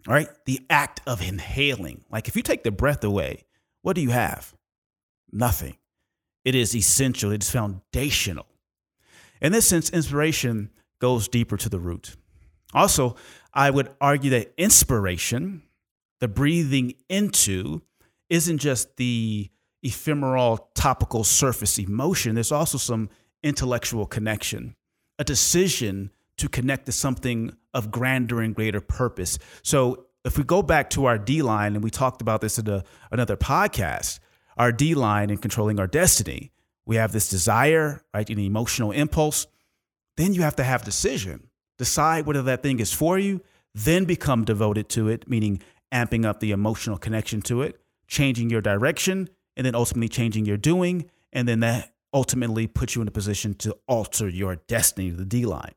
All 0.08 0.14
right. 0.14 0.28
The 0.46 0.60
act 0.70 1.02
of 1.08 1.22
inhaling. 1.22 2.04
Like 2.12 2.28
if 2.28 2.36
you 2.36 2.44
take 2.44 2.64
the 2.64 2.72
breath 2.72 3.04
away, 3.04 3.46
what 3.82 3.96
do 3.96 4.02
you 4.02 4.12
have? 4.12 4.54
Nothing. 5.32 5.78
It 6.44 6.56
is 6.56 6.76
essential, 6.76 7.32
it's 7.32 7.50
foundational. 7.50 8.48
In 9.42 9.52
this 9.52 9.68
sense, 9.68 9.90
inspiration 9.90 10.72
goes 11.00 11.28
deeper 11.28 11.58
to 11.58 11.70
the 11.70 11.80
root. 11.80 12.16
Also, 12.74 13.16
I 13.54 13.70
would 13.70 13.90
argue 14.02 14.30
that 14.32 14.54
inspiration, 14.58 15.64
the 16.20 16.28
breathing 16.28 16.96
into, 17.08 17.82
isn't 18.30 18.60
just 18.60 18.98
the 18.98 19.50
ephemeral, 19.84 20.70
topical 20.76 21.24
surface 21.24 21.78
emotion, 21.80 22.36
there's 22.36 22.52
also 22.52 22.78
some 22.78 23.10
intellectual 23.44 24.06
connection, 24.06 24.76
a 25.18 25.24
decision 25.24 26.12
to 26.40 26.50
connect 26.50 26.86
to 26.88 26.92
something 26.92 27.56
of 27.74 27.92
grander 27.92 28.42
and 28.42 28.56
greater 28.56 28.82
purpose. 28.82 29.38
So 29.62 30.08
if 30.26 30.38
we 30.38 30.44
go 30.44 30.62
back 30.62 30.90
to 30.92 31.06
our 31.06 31.18
D 31.18 31.42
line, 31.42 31.76
and 31.76 31.84
we 31.84 31.90
talked 31.90 32.22
about 32.22 32.42
this 32.42 32.60
in 32.60 32.68
a, 32.68 32.84
another 33.12 33.38
podcast, 33.38 34.20
our 34.58 34.72
D 34.72 34.96
line 34.96 35.30
in 35.30 35.38
controlling 35.38 35.80
our 35.80 35.88
destiny, 35.88 36.52
we 36.86 36.96
have 36.96 37.12
this 37.12 37.30
desire, 37.30 38.02
right, 38.14 38.30
an 38.30 38.40
emotional 38.40 38.92
impulse. 38.92 39.48
Then 40.18 40.34
you 40.34 40.42
have 40.42 40.56
to 40.56 40.64
have 40.64 40.84
decision. 40.84 41.50
Decide 41.78 42.26
whether 42.26 42.42
that 42.44 42.64
thing 42.64 42.80
is 42.80 42.92
for 42.92 43.18
you, 43.18 43.42
then 43.74 44.06
become 44.06 44.44
devoted 44.44 44.90
to 44.90 45.08
it, 45.08 45.30
meaning 45.30 45.62
amping 45.94 46.26
up 46.26 46.40
the 46.40 46.52
emotional 46.52 46.98
connection 46.98 47.42
to 47.44 47.62
it, 47.62 47.80
changing 48.08 48.50
your 48.50 48.62
direction, 48.62 49.30
and 49.56 49.66
then 49.66 49.76
ultimately 49.76 50.10
changing 50.10 50.46
your 50.46 50.58
doing. 50.58 51.10
And 51.32 51.48
then 51.48 51.62
that 51.62 51.94
ultimately 52.14 52.68
puts 52.68 52.96
you 52.96 53.02
in 53.02 53.08
a 53.08 53.12
position 53.12 53.54
to 53.54 53.78
alter 53.88 54.28
your 54.28 54.58
destiny, 54.68 55.10
the 55.12 55.26
D 55.26 55.46
line. 55.46 55.74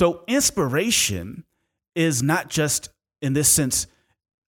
So, 0.00 0.24
inspiration 0.26 1.44
is 1.94 2.22
not 2.22 2.48
just, 2.48 2.88
in 3.20 3.34
this 3.34 3.50
sense, 3.52 3.86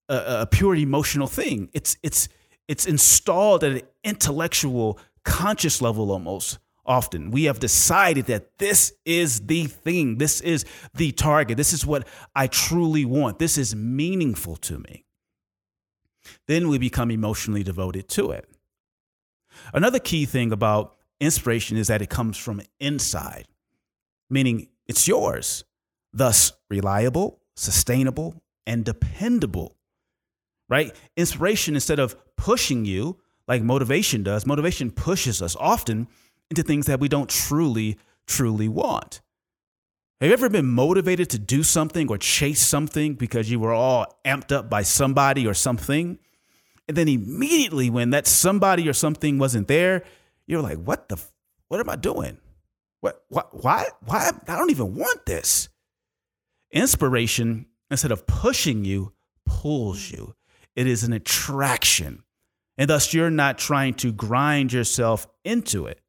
a, 0.08 0.14
a 0.40 0.46
pure 0.46 0.74
emotional 0.74 1.26
thing. 1.26 1.68
It's 1.74 1.98
it's 2.02 2.30
it's 2.68 2.86
installed 2.86 3.62
at 3.62 3.72
an 3.72 3.82
intellectual, 4.02 4.98
conscious 5.26 5.82
level 5.82 6.10
almost. 6.10 6.58
Often 6.86 7.32
we 7.32 7.44
have 7.44 7.60
decided 7.60 8.24
that 8.28 8.56
this 8.56 8.94
is 9.04 9.40
the 9.40 9.66
thing, 9.66 10.16
this 10.16 10.40
is 10.40 10.64
the 10.94 11.12
target, 11.12 11.58
this 11.58 11.74
is 11.74 11.84
what 11.84 12.08
I 12.34 12.46
truly 12.46 13.04
want, 13.04 13.38
this 13.38 13.58
is 13.58 13.76
meaningful 13.76 14.56
to 14.56 14.78
me. 14.78 15.04
Then 16.46 16.68
we 16.68 16.78
become 16.78 17.10
emotionally 17.10 17.62
devoted 17.62 18.08
to 18.08 18.30
it. 18.30 18.48
Another 19.74 19.98
key 19.98 20.24
thing 20.24 20.50
about 20.50 20.96
inspiration 21.20 21.76
is 21.76 21.88
that 21.88 22.00
it 22.00 22.08
comes 22.08 22.38
from 22.38 22.62
inside, 22.80 23.48
meaning 24.30 24.68
it's 24.92 25.08
yours, 25.08 25.64
thus 26.12 26.52
reliable, 26.70 27.40
sustainable, 27.56 28.42
and 28.66 28.84
dependable 28.84 29.76
right? 30.72 30.96
Inspiration, 31.18 31.74
instead 31.74 31.98
of 31.98 32.16
pushing 32.34 32.86
you 32.86 33.18
like 33.46 33.62
motivation 33.62 34.22
does, 34.22 34.46
motivation 34.46 34.90
pushes 34.90 35.42
us 35.42 35.54
often 35.60 36.08
into 36.50 36.62
things 36.62 36.86
that 36.86 36.98
we 36.98 37.08
don't 37.08 37.28
truly, 37.28 37.98
truly 38.26 38.68
want. 38.68 39.20
Have 40.18 40.28
you 40.28 40.32
ever 40.32 40.48
been 40.48 40.66
motivated 40.66 41.28
to 41.28 41.38
do 41.38 41.62
something 41.62 42.08
or 42.08 42.16
chase 42.16 42.62
something 42.62 43.14
because 43.14 43.50
you 43.50 43.60
were 43.60 43.74
all 43.74 44.18
amped 44.24 44.50
up 44.50 44.70
by 44.70 44.80
somebody 44.80 45.46
or 45.46 45.52
something? 45.52 46.18
And 46.88 46.96
then 46.96 47.08
immediately 47.08 47.90
when 47.90 48.08
that 48.10 48.26
somebody 48.26 48.88
or 48.88 48.94
something 48.94 49.38
wasn't 49.38 49.68
there, 49.68 50.04
you're 50.46 50.62
like, 50.62 50.78
what 50.78 51.10
the, 51.10 51.22
what 51.68 51.80
am 51.80 51.90
I 51.90 51.96
doing? 51.96 52.38
What, 53.02 53.22
what, 53.28 53.62
why, 53.62 53.88
why? 54.06 54.30
I 54.48 54.56
don't 54.56 54.70
even 54.70 54.94
want 54.94 55.26
this. 55.26 55.68
Inspiration, 56.70 57.66
instead 57.90 58.10
of 58.10 58.26
pushing 58.26 58.86
you, 58.86 59.12
pulls 59.44 60.10
you 60.10 60.34
it 60.74 60.86
is 60.86 61.04
an 61.04 61.12
attraction. 61.12 62.22
And 62.78 62.88
thus, 62.88 63.12
you're 63.12 63.30
not 63.30 63.58
trying 63.58 63.94
to 63.94 64.12
grind 64.12 64.72
yourself 64.72 65.26
into 65.44 65.86
it, 65.86 66.00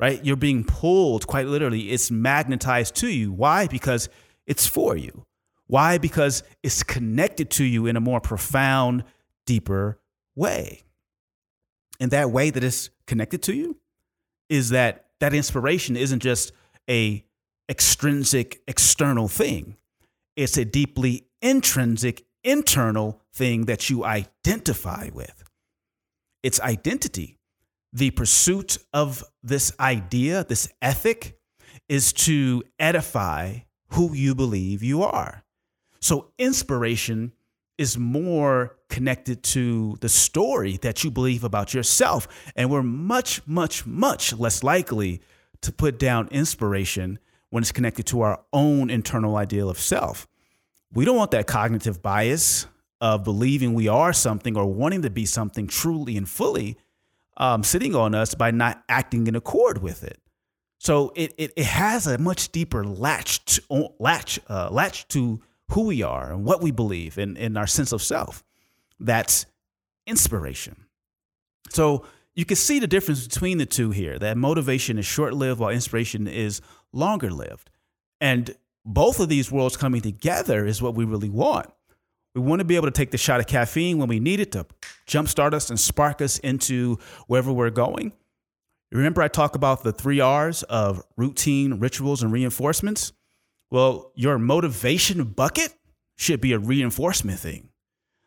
right? 0.00 0.24
You're 0.24 0.36
being 0.36 0.64
pulled 0.64 1.26
quite 1.26 1.46
literally. 1.46 1.90
It's 1.90 2.10
magnetized 2.10 2.94
to 2.96 3.08
you. 3.08 3.32
Why? 3.32 3.66
Because 3.66 4.08
it's 4.46 4.66
for 4.66 4.96
you. 4.96 5.26
Why? 5.66 5.98
Because 5.98 6.42
it's 6.62 6.82
connected 6.82 7.50
to 7.52 7.64
you 7.64 7.86
in 7.86 7.96
a 7.96 8.00
more 8.00 8.20
profound, 8.20 9.04
deeper 9.44 10.00
way. 10.34 10.84
And 12.00 12.10
that 12.12 12.30
way 12.30 12.50
that 12.50 12.64
it's 12.64 12.90
connected 13.06 13.42
to 13.44 13.54
you 13.54 13.76
is 14.48 14.70
that 14.70 15.05
that 15.20 15.34
inspiration 15.34 15.96
isn't 15.96 16.20
just 16.20 16.52
a 16.88 17.24
extrinsic 17.68 18.60
external 18.68 19.28
thing. 19.28 19.76
It's 20.36 20.56
a 20.56 20.64
deeply 20.64 21.26
intrinsic 21.42 22.24
internal 22.44 23.20
thing 23.34 23.66
that 23.66 23.90
you 23.90 24.04
identify 24.04 25.10
with. 25.12 25.44
It's 26.42 26.60
identity. 26.60 27.38
The 27.92 28.10
pursuit 28.10 28.78
of 28.92 29.24
this 29.42 29.72
idea, 29.80 30.44
this 30.44 30.68
ethic, 30.82 31.38
is 31.88 32.12
to 32.12 32.62
edify 32.78 33.60
who 33.90 34.14
you 34.14 34.34
believe 34.34 34.82
you 34.82 35.02
are. 35.02 35.44
So, 36.00 36.32
inspiration 36.38 37.32
is 37.78 37.98
more 37.98 38.75
connected 38.88 39.42
to 39.42 39.96
the 40.00 40.08
story 40.08 40.76
that 40.78 41.04
you 41.04 41.10
believe 41.10 41.44
about 41.44 41.74
yourself. 41.74 42.28
And 42.54 42.70
we're 42.70 42.82
much, 42.82 43.46
much, 43.46 43.86
much 43.86 44.32
less 44.32 44.62
likely 44.62 45.20
to 45.62 45.72
put 45.72 45.98
down 45.98 46.28
inspiration 46.28 47.18
when 47.50 47.62
it's 47.62 47.72
connected 47.72 48.06
to 48.06 48.20
our 48.22 48.40
own 48.52 48.90
internal 48.90 49.36
ideal 49.36 49.68
of 49.68 49.78
self. 49.78 50.26
We 50.92 51.04
don't 51.04 51.16
want 51.16 51.32
that 51.32 51.46
cognitive 51.46 52.02
bias 52.02 52.66
of 53.00 53.24
believing 53.24 53.74
we 53.74 53.88
are 53.88 54.12
something 54.12 54.56
or 54.56 54.66
wanting 54.66 55.02
to 55.02 55.10
be 55.10 55.26
something 55.26 55.66
truly 55.66 56.16
and 56.16 56.28
fully 56.28 56.76
um, 57.36 57.62
sitting 57.62 57.94
on 57.94 58.14
us 58.14 58.34
by 58.34 58.50
not 58.50 58.82
acting 58.88 59.26
in 59.26 59.34
accord 59.34 59.82
with 59.82 60.04
it. 60.04 60.18
So 60.78 61.12
it, 61.14 61.34
it, 61.38 61.52
it 61.56 61.66
has 61.66 62.06
a 62.06 62.18
much 62.18 62.50
deeper 62.52 62.84
latch 62.84 63.44
to, 63.46 63.88
latch 63.98 64.38
uh, 64.48 64.68
latch 64.70 65.08
to 65.08 65.40
who 65.70 65.86
we 65.86 66.02
are 66.02 66.32
and 66.32 66.44
what 66.44 66.62
we 66.62 66.70
believe 66.70 67.18
and, 67.18 67.36
and 67.36 67.58
our 67.58 67.66
sense 67.66 67.92
of 67.92 68.02
self. 68.02 68.44
That's 68.98 69.46
inspiration. 70.06 70.86
So 71.70 72.04
you 72.34 72.44
can 72.44 72.56
see 72.56 72.78
the 72.78 72.86
difference 72.86 73.26
between 73.26 73.58
the 73.58 73.66
two 73.66 73.90
here. 73.90 74.18
That 74.18 74.36
motivation 74.36 74.98
is 74.98 75.06
short 75.06 75.34
lived 75.34 75.60
while 75.60 75.70
inspiration 75.70 76.28
is 76.28 76.60
longer 76.92 77.30
lived. 77.30 77.70
And 78.20 78.54
both 78.84 79.20
of 79.20 79.28
these 79.28 79.50
worlds 79.50 79.76
coming 79.76 80.00
together 80.00 80.64
is 80.64 80.80
what 80.80 80.94
we 80.94 81.04
really 81.04 81.30
want. 81.30 81.70
We 82.34 82.42
want 82.42 82.60
to 82.60 82.64
be 82.64 82.76
able 82.76 82.88
to 82.88 82.92
take 82.92 83.10
the 83.10 83.18
shot 83.18 83.40
of 83.40 83.46
caffeine 83.46 83.98
when 83.98 84.08
we 84.08 84.20
need 84.20 84.40
it 84.40 84.52
to 84.52 84.66
jumpstart 85.06 85.54
us 85.54 85.70
and 85.70 85.80
spark 85.80 86.20
us 86.20 86.38
into 86.38 86.98
wherever 87.26 87.52
we're 87.52 87.70
going. 87.70 88.12
Remember, 88.92 89.22
I 89.22 89.28
talk 89.28 89.56
about 89.56 89.82
the 89.82 89.92
three 89.92 90.20
R's 90.20 90.62
of 90.64 91.02
routine, 91.16 91.80
rituals, 91.80 92.22
and 92.22 92.30
reinforcements? 92.30 93.12
Well, 93.70 94.12
your 94.14 94.38
motivation 94.38 95.24
bucket 95.24 95.72
should 96.16 96.40
be 96.40 96.52
a 96.52 96.58
reinforcement 96.58 97.40
thing. 97.40 97.70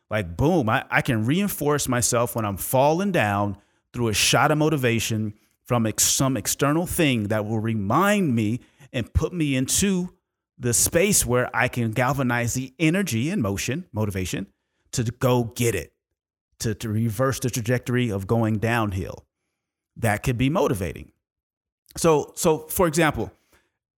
Like, 0.10 0.36
boom, 0.36 0.70
I, 0.70 0.86
I 0.90 1.02
can 1.02 1.26
reinforce 1.26 1.88
myself 1.88 2.36
when 2.36 2.46
I'm 2.46 2.58
falling 2.58 3.12
down 3.12 3.58
through 3.94 4.08
a 4.08 4.14
shot 4.14 4.52
of 4.52 4.58
motivation 4.58 5.34
from 5.64 5.86
ex- 5.86 6.04
some 6.04 6.36
external 6.36 6.88
thing 6.88 7.28
that 7.28 7.46
will 7.46 7.60
remind 7.60 8.36
me 8.36 8.60
and 8.92 9.14
put 9.14 9.34
me 9.34 9.56
into 9.56 10.14
the 10.58 10.74
space 10.74 11.26
where 11.26 11.50
I 11.56 11.68
can 11.68 11.92
galvanize 11.92 12.54
the 12.54 12.74
energy 12.80 13.30
and 13.30 13.42
motion, 13.42 13.86
motivation, 13.94 14.48
to 14.94 15.04
go 15.04 15.44
get 15.56 15.76
it, 15.76 15.94
to, 16.60 16.74
to 16.76 16.90
reverse 16.90 17.40
the 17.40 17.50
trajectory 17.50 18.10
of 18.10 18.28
going 18.28 18.58
downhill. 18.58 19.26
That 19.96 20.24
could 20.24 20.38
be 20.38 20.50
motivating. 20.50 21.12
So, 21.98 22.34
so 22.36 22.60
for 22.60 22.88
example, 22.88 23.32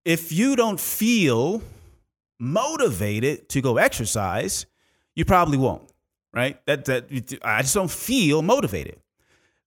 if 0.04 0.32
you 0.32 0.56
don't 0.56 0.80
feel 0.80 1.62
motivated 2.40 3.50
to 3.50 3.62
go 3.62 3.78
exercise, 3.78 4.66
you 5.16 5.26
probably 5.26 5.58
won't, 5.58 5.91
right? 6.34 6.64
That, 6.66 6.86
that 6.86 7.40
I 7.44 7.62
just 7.62 7.74
don't 7.74 7.92
feel 7.92 8.42
motivated. 8.42 9.00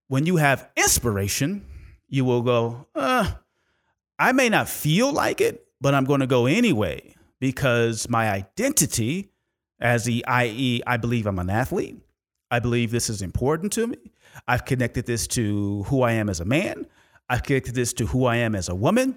When 0.08 0.26
you 0.26 0.36
have 0.36 0.68
inspiration, 0.76 1.64
you 2.08 2.24
will 2.24 2.42
go, 2.42 2.86
uh, 2.94 3.32
I 4.18 4.32
may 4.32 4.48
not 4.48 4.68
feel 4.68 5.12
like 5.12 5.40
it, 5.40 5.66
but 5.80 5.94
I'm 5.94 6.04
going 6.04 6.20
to 6.20 6.26
go 6.26 6.46
anyway 6.46 7.14
because 7.40 8.08
my 8.08 8.30
identity 8.30 9.30
as 9.80 10.04
the 10.04 10.24
i.e. 10.26 10.82
I 10.86 10.96
believe 10.96 11.26
I'm 11.26 11.38
an 11.38 11.50
athlete. 11.50 11.98
I 12.50 12.58
believe 12.60 12.90
this 12.90 13.10
is 13.10 13.22
important 13.22 13.72
to 13.72 13.86
me. 13.86 13.98
I've 14.46 14.64
connected 14.64 15.06
this 15.06 15.26
to 15.28 15.82
who 15.84 16.02
I 16.02 16.12
am 16.12 16.28
as 16.28 16.40
a 16.40 16.44
man. 16.44 16.86
I've 17.28 17.42
connected 17.42 17.74
this 17.74 17.92
to 17.94 18.06
who 18.06 18.26
I 18.26 18.36
am 18.36 18.54
as 18.54 18.68
a 18.68 18.74
woman. 18.74 19.16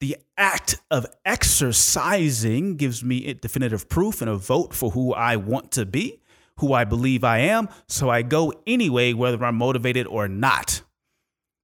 The 0.00 0.16
act 0.36 0.76
of 0.90 1.06
exercising 1.24 2.76
gives 2.76 3.02
me 3.02 3.32
definitive 3.34 3.88
proof 3.88 4.20
and 4.20 4.30
a 4.30 4.36
vote 4.36 4.74
for 4.74 4.90
who 4.90 5.14
I 5.14 5.36
want 5.36 5.72
to 5.72 5.86
be, 5.86 6.20
who 6.58 6.72
I 6.72 6.84
believe 6.84 7.24
I 7.24 7.38
am. 7.38 7.68
So 7.88 8.08
I 8.08 8.22
go 8.22 8.52
anyway, 8.66 9.12
whether 9.12 9.44
I'm 9.44 9.56
motivated 9.56 10.06
or 10.06 10.28
not. 10.28 10.82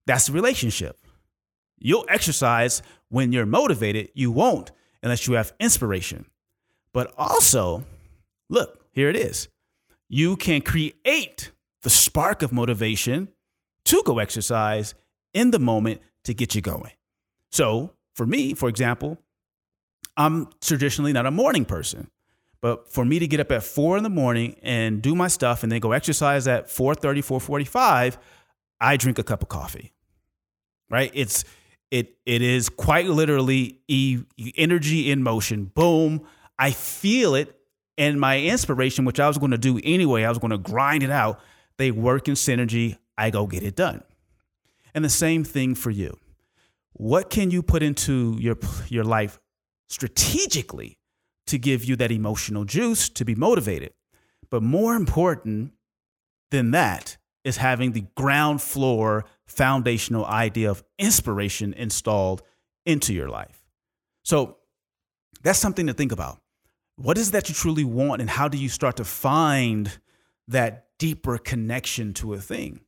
That's 0.06 0.26
the 0.26 0.32
relationship. 0.32 0.98
You'll 1.78 2.06
exercise 2.08 2.82
when 3.08 3.32
you're 3.32 3.46
motivated, 3.46 4.10
you 4.14 4.30
won't 4.30 4.70
unless 5.02 5.26
you 5.26 5.34
have 5.34 5.52
inspiration. 5.58 6.26
But 6.92 7.12
also, 7.16 7.84
look, 8.48 8.86
here 8.92 9.08
it 9.08 9.16
is. 9.16 9.48
You 10.08 10.36
can 10.36 10.60
create 10.60 11.52
the 11.82 11.90
spark 11.90 12.42
of 12.42 12.52
motivation 12.52 13.28
to 13.86 14.02
go 14.04 14.18
exercise 14.18 14.94
in 15.34 15.50
the 15.50 15.58
moment 15.58 16.00
to 16.24 16.34
get 16.34 16.54
you 16.54 16.60
going. 16.60 16.92
So, 17.50 17.92
for 18.14 18.26
me, 18.26 18.54
for 18.54 18.68
example, 18.68 19.18
I'm 20.16 20.48
traditionally 20.60 21.12
not 21.12 21.26
a 21.26 21.30
morning 21.30 21.64
person. 21.64 22.10
But 22.62 22.90
for 22.90 23.04
me 23.04 23.18
to 23.18 23.26
get 23.26 23.40
up 23.40 23.50
at 23.50 23.64
four 23.64 23.96
in 23.96 24.04
the 24.04 24.10
morning 24.10 24.54
and 24.62 25.02
do 25.02 25.16
my 25.16 25.26
stuff 25.26 25.64
and 25.64 25.70
then 25.70 25.80
go 25.80 25.90
exercise 25.92 26.46
at 26.46 26.68
4:30, 26.68 27.20
4:45, 27.20 28.16
I 28.80 28.96
drink 28.96 29.18
a 29.18 29.24
cup 29.24 29.42
of 29.42 29.48
coffee. 29.48 29.92
Right? 30.88 31.10
It's 31.12 31.44
it 31.90 32.16
it 32.24 32.40
is 32.40 32.68
quite 32.68 33.06
literally 33.08 33.80
e- 33.88 34.22
energy 34.56 35.10
in 35.10 35.22
motion. 35.22 35.66
Boom! 35.66 36.22
I 36.58 36.70
feel 36.70 37.34
it, 37.34 37.58
and 37.98 38.20
my 38.20 38.40
inspiration, 38.40 39.04
which 39.04 39.18
I 39.18 39.26
was 39.26 39.38
going 39.38 39.50
to 39.50 39.58
do 39.58 39.80
anyway, 39.82 40.22
I 40.22 40.28
was 40.28 40.38
going 40.38 40.52
to 40.52 40.58
grind 40.58 41.02
it 41.02 41.10
out. 41.10 41.40
They 41.78 41.90
work 41.90 42.28
in 42.28 42.34
synergy. 42.34 42.96
I 43.18 43.30
go 43.30 43.46
get 43.46 43.64
it 43.64 43.74
done. 43.74 44.04
And 44.94 45.04
the 45.04 45.10
same 45.10 45.42
thing 45.42 45.74
for 45.74 45.90
you. 45.90 46.16
What 46.92 47.28
can 47.28 47.50
you 47.50 47.62
put 47.62 47.82
into 47.82 48.36
your 48.38 48.56
your 48.88 49.04
life 49.04 49.40
strategically 49.88 50.98
to 51.46 51.58
give 51.58 51.84
you 51.84 51.96
that 51.96 52.10
emotional 52.10 52.64
juice 52.64 53.08
to 53.10 53.24
be 53.24 53.34
motivated? 53.34 53.92
But 54.50 54.62
more 54.62 54.94
important 54.94 55.72
than 56.50 56.72
that 56.72 57.16
is 57.44 57.56
having 57.56 57.92
the 57.92 58.06
ground 58.14 58.62
floor 58.62 59.24
foundational 59.46 60.24
idea 60.26 60.70
of 60.70 60.84
inspiration 60.98 61.72
installed 61.74 62.42
into 62.86 63.12
your 63.12 63.28
life. 63.28 63.64
So 64.22 64.58
That's 65.42 65.58
something 65.58 65.86
to 65.86 65.92
think 65.92 66.12
about. 66.12 66.40
What 66.96 67.18
is 67.18 67.32
that 67.32 67.48
you 67.48 67.54
truly 67.54 67.84
want, 67.84 68.20
and 68.20 68.30
how 68.30 68.48
do 68.48 68.58
you 68.58 68.68
start 68.68 68.96
to 68.96 69.04
find 69.04 69.98
that 70.48 70.86
deeper 70.98 71.38
connection 71.38 72.14
to 72.14 72.34
a 72.34 72.38
thing? 72.38 72.80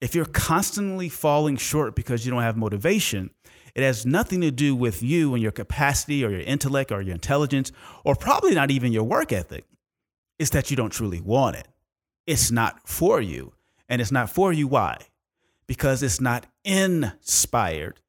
If 0.00 0.14
you're 0.14 0.24
constantly 0.24 1.08
falling 1.08 1.56
short 1.56 1.94
because 1.94 2.24
you 2.24 2.30
don't 2.30 2.42
have 2.42 2.56
motivation, 2.56 3.30
it 3.74 3.82
has 3.82 4.06
nothing 4.06 4.40
to 4.40 4.50
do 4.50 4.74
with 4.74 5.02
you 5.02 5.34
and 5.34 5.42
your 5.42 5.52
capacity 5.52 6.24
or 6.24 6.30
your 6.30 6.40
intellect 6.40 6.90
or 6.92 7.00
your 7.00 7.14
intelligence, 7.14 7.72
or 8.04 8.14
probably 8.14 8.54
not 8.54 8.70
even 8.70 8.92
your 8.92 9.04
work 9.04 9.32
ethic. 9.32 9.64
It's 10.38 10.50
that 10.50 10.70
you 10.70 10.76
don't 10.76 10.92
truly 10.92 11.20
want 11.20 11.56
it. 11.56 11.68
It's 12.26 12.50
not 12.50 12.88
for 12.88 13.20
you. 13.20 13.52
And 13.88 14.00
it's 14.00 14.12
not 14.12 14.30
for 14.30 14.52
you. 14.52 14.68
Why? 14.68 14.98
Because 15.66 16.02
it's 16.02 16.20
not 16.20 16.46
inspired. 16.64 18.00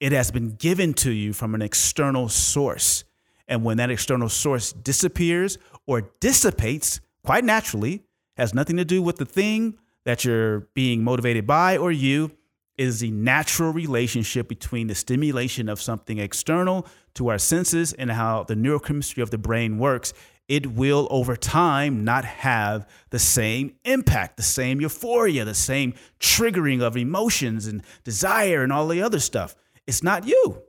It 0.00 0.12
has 0.12 0.30
been 0.30 0.56
given 0.56 0.94
to 0.94 1.10
you 1.10 1.32
from 1.32 1.54
an 1.54 1.62
external 1.62 2.28
source. 2.28 3.04
And 3.46 3.64
when 3.64 3.76
that 3.78 3.90
external 3.90 4.28
source 4.28 4.72
disappears 4.72 5.58
or 5.86 6.10
dissipates, 6.20 7.00
quite 7.24 7.44
naturally, 7.44 8.02
has 8.36 8.54
nothing 8.54 8.76
to 8.76 8.84
do 8.84 9.02
with 9.02 9.16
the 9.16 9.24
thing 9.24 9.76
that 10.04 10.24
you're 10.24 10.60
being 10.74 11.04
motivated 11.04 11.46
by 11.46 11.76
or 11.76 11.92
you, 11.92 12.32
is 12.78 13.00
the 13.00 13.10
natural 13.10 13.72
relationship 13.72 14.48
between 14.48 14.86
the 14.86 14.94
stimulation 14.94 15.68
of 15.68 15.80
something 15.80 16.18
external 16.18 16.86
to 17.14 17.28
our 17.28 17.38
senses 17.38 17.92
and 17.92 18.10
how 18.10 18.44
the 18.44 18.54
neurochemistry 18.54 19.22
of 19.22 19.30
the 19.30 19.38
brain 19.38 19.78
works, 19.78 20.12
it 20.48 20.66
will 20.66 21.06
over 21.10 21.36
time 21.36 22.04
not 22.04 22.24
have 22.24 22.88
the 23.10 23.18
same 23.18 23.74
impact, 23.84 24.36
the 24.36 24.42
same 24.42 24.80
euphoria, 24.80 25.44
the 25.44 25.54
same 25.54 25.94
triggering 26.18 26.82
of 26.82 26.96
emotions 26.96 27.66
and 27.66 27.82
desire 28.02 28.62
and 28.62 28.72
all 28.72 28.88
the 28.88 29.02
other 29.02 29.20
stuff. 29.20 29.54
It's 29.86 30.02
not 30.02 30.26
you. 30.26 30.62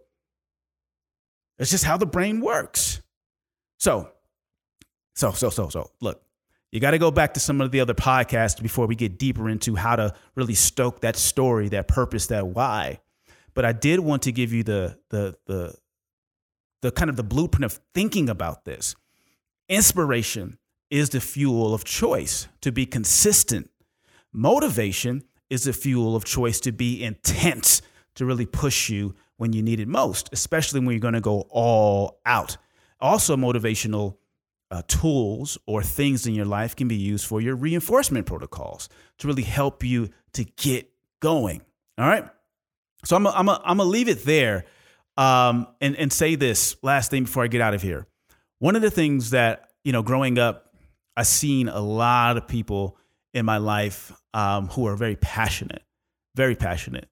It's 1.58 1.72
just 1.72 1.84
how 1.84 1.98
the 1.98 2.06
brain 2.06 2.42
works. 2.42 3.02
So, 3.80 4.12
so, 5.16 5.32
so, 5.32 5.50
so, 5.50 5.70
so, 5.70 5.92
look, 6.00 6.22
you 6.72 6.80
got 6.80 6.92
to 6.92 6.98
go 6.98 7.12
back 7.12 7.34
to 7.34 7.40
some 7.40 7.60
of 7.60 7.72
the 7.72 7.82
other 7.82 7.94
podcasts 7.94 8.62
before 8.62 8.88
we 8.88 8.96
get 8.96 9.20
deeper 9.20 9.50
into 9.50 9.76
how 9.76 9.98
to 9.98 10.14
really 10.36 10.54
stoke 10.54 11.02
that 11.02 11.18
story, 11.18 11.70
that 11.70 11.88
purpose, 11.88 12.28
that 12.28 12.48
why. 12.48 13.00
But 13.54 13.66
I 13.66 13.74
did 13.74 14.00
want 14.00 14.24
to 14.24 14.32
give 14.32 14.54
you 14.54 14.64
the 14.64 14.98
the 15.10 15.36
the 15.46 15.76
the 16.82 16.92
kind 16.92 17.10
of 17.10 17.18
the 17.18 17.24
blueprint 17.24 17.66
of 17.66 17.80
thinking 17.94 18.30
about 18.30 18.66
this. 18.66 18.96
Inspiration 19.68 20.58
is 20.90 21.10
the 21.10 21.22
fuel 21.22 21.74
of 21.74 21.84
choice 21.84 22.48
to 22.62 22.72
be 22.72 22.86
consistent. 22.86 23.70
Motivation 24.34 25.24
is 25.50 25.66
the 25.66 25.74
fuel 25.74 26.16
of 26.16 26.24
choice 26.24 26.60
to 26.62 26.72
be 26.72 27.04
intense, 27.04 27.82
to 28.16 28.26
really 28.26 28.46
push 28.46 28.90
you 28.90 29.14
when 29.38 29.54
you 29.54 29.62
need 29.62 29.80
it 29.80 29.88
most, 29.88 30.30
especially 30.32 30.80
when 30.80 30.92
you're 30.92 31.00
going 31.00 31.14
to 31.14 31.22
go 31.22 31.48
all 31.50 32.20
out. 32.26 32.58
Also, 33.00 33.36
motivational 33.36 34.18
uh, 34.72 34.82
tools 34.88 35.58
or 35.68 35.84
things 35.84 36.26
in 36.26 36.34
your 36.34 36.46
life 36.46 36.76
can 36.76 36.88
be 36.88 36.96
used 36.96 37.26
for 37.26 37.42
your 37.42 37.56
reinforcement 37.56 38.26
protocols 38.26 38.88
to 39.20 39.28
really 39.28 39.44
help 39.44 39.84
you 39.84 40.10
to 40.34 40.46
get 40.46 40.90
going. 41.20 41.62
All 41.98 42.08
right. 42.08 42.26
So 43.04 43.16
I'm 43.16 43.28
I'm 43.28 43.50
I'm 43.50 43.78
gonna 43.78 43.84
leave 43.84 44.08
it 44.08 44.24
there, 44.24 44.66
um, 45.18 45.68
and 45.82 45.96
and 45.96 46.14
say 46.14 46.36
this 46.36 46.76
last 46.82 47.12
thing 47.12 47.24
before 47.24 47.44
I 47.44 47.48
get 47.48 47.62
out 47.62 47.74
of 47.74 47.82
here. 47.82 48.08
One 48.60 48.76
of 48.76 48.82
the 48.82 48.92
things 48.92 49.32
that 49.32 49.72
you 49.84 49.92
know, 49.92 50.04
growing 50.04 50.38
up, 50.38 50.74
I've 51.18 51.28
seen 51.28 51.68
a 51.68 51.82
lot 51.82 52.38
of 52.38 52.48
people 52.48 52.98
in 53.34 53.46
my 53.46 53.58
life 53.58 54.12
um, 54.34 54.68
who 54.68 54.88
are 54.88 54.96
very 54.96 55.16
passionate, 55.16 55.82
very 56.36 56.56
passionate, 56.56 57.10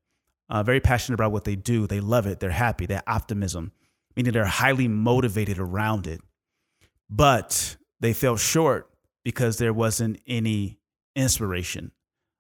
uh, 0.50 0.64
very 0.64 0.80
passionate 0.80 1.16
about 1.16 1.32
what 1.32 1.44
they 1.44 1.56
do. 1.56 1.88
They 1.88 2.00
love 2.00 2.28
it. 2.28 2.40
They're 2.40 2.52
happy. 2.52 2.86
They 2.86 2.94
have 2.96 3.04
optimism, 3.08 3.72
meaning 4.16 4.32
they're 4.32 4.46
highly 4.46 4.88
motivated 4.88 5.58
around 5.58 6.06
it 6.06 6.22
but 7.10 7.78
they 8.00 8.14
fell 8.14 8.38
short 8.38 8.90
because 9.24 9.58
there 9.58 9.74
wasn't 9.74 10.20
any 10.28 10.80
inspiration, 11.16 11.92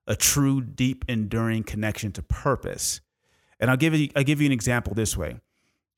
a 0.08 0.16
true, 0.16 0.62
deep, 0.62 1.06
enduring 1.08 1.64
connection 1.64 2.12
to 2.14 2.22
purpose. 2.22 3.02
And 3.60 3.70
I'll 3.70 3.78
give 3.78 3.94
you, 3.94 4.10
I'll 4.16 4.24
give 4.24 4.42
you 4.42 4.46
an 4.46 4.52
example 4.54 4.94
this 4.94 5.18
way. 5.18 5.40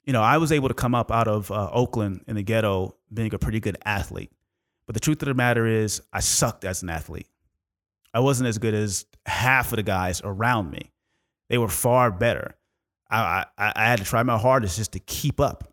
You 0.03 0.13
know, 0.13 0.21
I 0.21 0.37
was 0.37 0.51
able 0.51 0.67
to 0.67 0.73
come 0.73 0.95
up 0.95 1.11
out 1.11 1.27
of 1.27 1.51
uh, 1.51 1.69
Oakland 1.71 2.23
in 2.27 2.35
the 2.35 2.43
ghetto 2.43 2.95
being 3.13 3.33
a 3.33 3.39
pretty 3.39 3.59
good 3.59 3.77
athlete. 3.85 4.31
But 4.87 4.95
the 4.95 4.99
truth 4.99 5.21
of 5.21 5.27
the 5.27 5.35
matter 5.35 5.67
is, 5.67 6.01
I 6.11 6.21
sucked 6.21 6.65
as 6.65 6.81
an 6.81 6.89
athlete. 6.89 7.27
I 8.13 8.19
wasn't 8.19 8.47
as 8.49 8.57
good 8.57 8.73
as 8.73 9.05
half 9.25 9.71
of 9.71 9.77
the 9.77 9.83
guys 9.83 10.21
around 10.23 10.71
me. 10.71 10.91
They 11.49 11.57
were 11.57 11.67
far 11.67 12.11
better. 12.11 12.55
I, 13.09 13.45
I, 13.57 13.73
I 13.75 13.85
had 13.85 13.99
to 13.99 14.05
try 14.05 14.23
my 14.23 14.37
hardest 14.37 14.77
just 14.77 14.93
to 14.93 14.99
keep 14.99 15.39
up. 15.39 15.70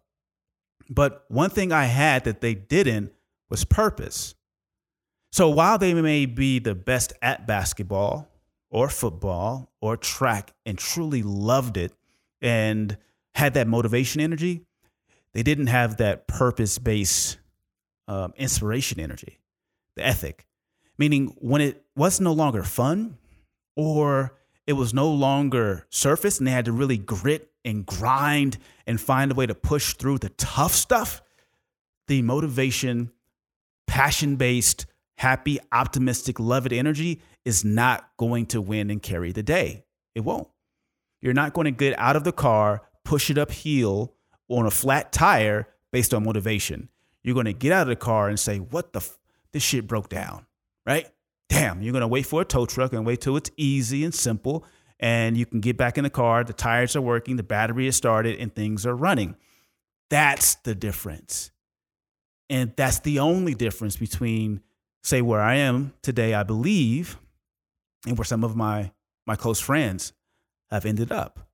But 0.89 1.25
one 1.29 1.51
thing 1.51 1.73
I 1.73 1.85
had 1.85 2.25
that 2.25 2.41
they 2.41 2.55
didn't 2.55 3.13
was 3.51 3.65
purpose. 3.65 4.35
So 5.33 5.49
while 5.49 5.79
they 5.79 5.95
may 5.95 6.27
be 6.27 6.59
the 6.59 6.75
best 6.75 7.13
at 7.21 7.47
basketball 7.47 8.29
or 8.71 8.89
football 8.89 9.71
or 9.81 9.97
track 9.97 10.53
and 10.65 10.79
truly 10.79 11.23
loved 11.23 11.77
it 11.77 11.93
and 12.41 12.97
had 13.35 13.55
that 13.55 13.69
motivation 13.69 14.21
energy, 14.21 14.63
they 15.33 15.43
didn't 15.43 15.67
have 15.69 15.99
that 15.99 16.27
purpose 16.27 16.79
based 16.79 17.39
um, 18.07 18.33
inspiration 18.37 18.99
energy, 19.01 19.39
the 19.95 20.07
ethic. 20.07 20.47
Meaning, 20.97 21.37
when 21.39 21.61
it 21.61 21.85
was 21.95 22.21
no 22.21 22.33
longer 22.33 22.63
fun 22.63 23.19
or 23.77 24.35
it 24.67 24.73
was 24.73 24.93
no 24.93 25.11
longer 25.11 25.87
surface 25.91 26.39
and 26.39 26.47
they 26.47 26.51
had 26.51 26.65
to 26.65 26.73
really 26.73 26.99
grit 26.99 27.48
and 27.69 27.85
grind 27.85 28.57
and 28.87 28.99
find 28.99 29.31
a 29.31 29.35
way 29.35 29.45
to 29.45 29.55
push 29.55 29.93
through 29.93 30.17
the 30.19 30.31
tough 30.31 30.73
stuff, 30.73 31.21
the 32.07 32.23
motivation, 32.23 33.13
passion 33.87 34.37
based, 34.37 34.87
happy, 35.19 35.59
optimistic, 35.71 36.41
loved 36.41 36.73
energy 36.73 37.21
is 37.45 37.67
not 37.67 38.09
going 38.17 38.47
to 38.47 38.63
win 38.63 38.91
and 38.91 39.03
carry 39.03 39.33
the 39.33 39.43
day. 39.43 39.85
It 40.15 40.21
won't. 40.21 40.49
You're 41.21 41.35
not 41.35 41.53
going 41.53 41.67
to 41.67 41.71
get 41.71 41.99
out 41.99 42.17
of 42.17 42.25
the 42.25 42.33
car, 42.33 42.83
push 43.05 43.29
it 43.29 43.37
uphill 43.37 44.15
on 44.49 44.65
a 44.65 44.71
flat 44.71 45.13
tire 45.13 45.69
based 45.93 46.15
on 46.15 46.25
motivation. 46.25 46.89
You're 47.23 47.35
going 47.35 47.47
to 47.47 47.53
get 47.53 47.73
out 47.73 47.83
of 47.83 47.89
the 47.89 47.97
car 47.97 48.29
and 48.29 48.41
say, 48.41 48.59
What 48.59 48.95
the? 48.95 49.01
F- 49.01 49.19
this 49.53 49.63
shit 49.63 49.87
broke 49.87 50.09
down, 50.09 50.47
right? 50.87 51.09
Damn, 51.49 51.83
you're 51.83 51.93
going 51.93 52.03
to 52.03 52.09
wait 52.09 52.27
for 52.27 52.43
a 52.43 52.45
tow 52.45 52.67
truck 52.67 52.93
and 52.93 53.07
wait 53.07 53.23
till 53.23 53.37
it's 53.37 53.51
easy 53.57 54.05
and 54.05 54.15
simple 54.15 54.65
and 55.01 55.37
you 55.37 55.47
can 55.47 55.61
get 55.61 55.77
back 55.77 55.97
in 55.97 56.05
the 56.05 56.11
car, 56.11 56.45
the 56.45 56.53
tires 56.53 56.97
are 56.97 57.01
working, 57.01 57.37
the 57.37 57.43
battery 57.43 57.87
is 57.87 57.97
started, 57.97 58.39
and 58.39 58.55
things 58.55 58.85
are 58.85 58.97
running. 58.97 59.37
That's 60.11 60.57
the 60.57 60.75
difference. 60.75 61.51
And 62.51 62.73
that's 62.77 63.01
the 63.01 63.19
only 63.19 63.55
difference 63.55 63.97
between, 63.97 64.63
say, 65.03 65.23
where 65.23 65.41
I 65.41 65.57
am 65.57 65.93
today, 66.03 66.35
I 66.35 66.43
believe, 66.43 67.19
and 68.07 68.17
where 68.17 68.25
some 68.25 68.43
of 68.43 68.57
my, 68.57 68.93
my 69.27 69.37
close 69.37 69.61
friends 69.61 70.13
have 70.71 70.87
ended 70.87 71.13
up. 71.13 71.49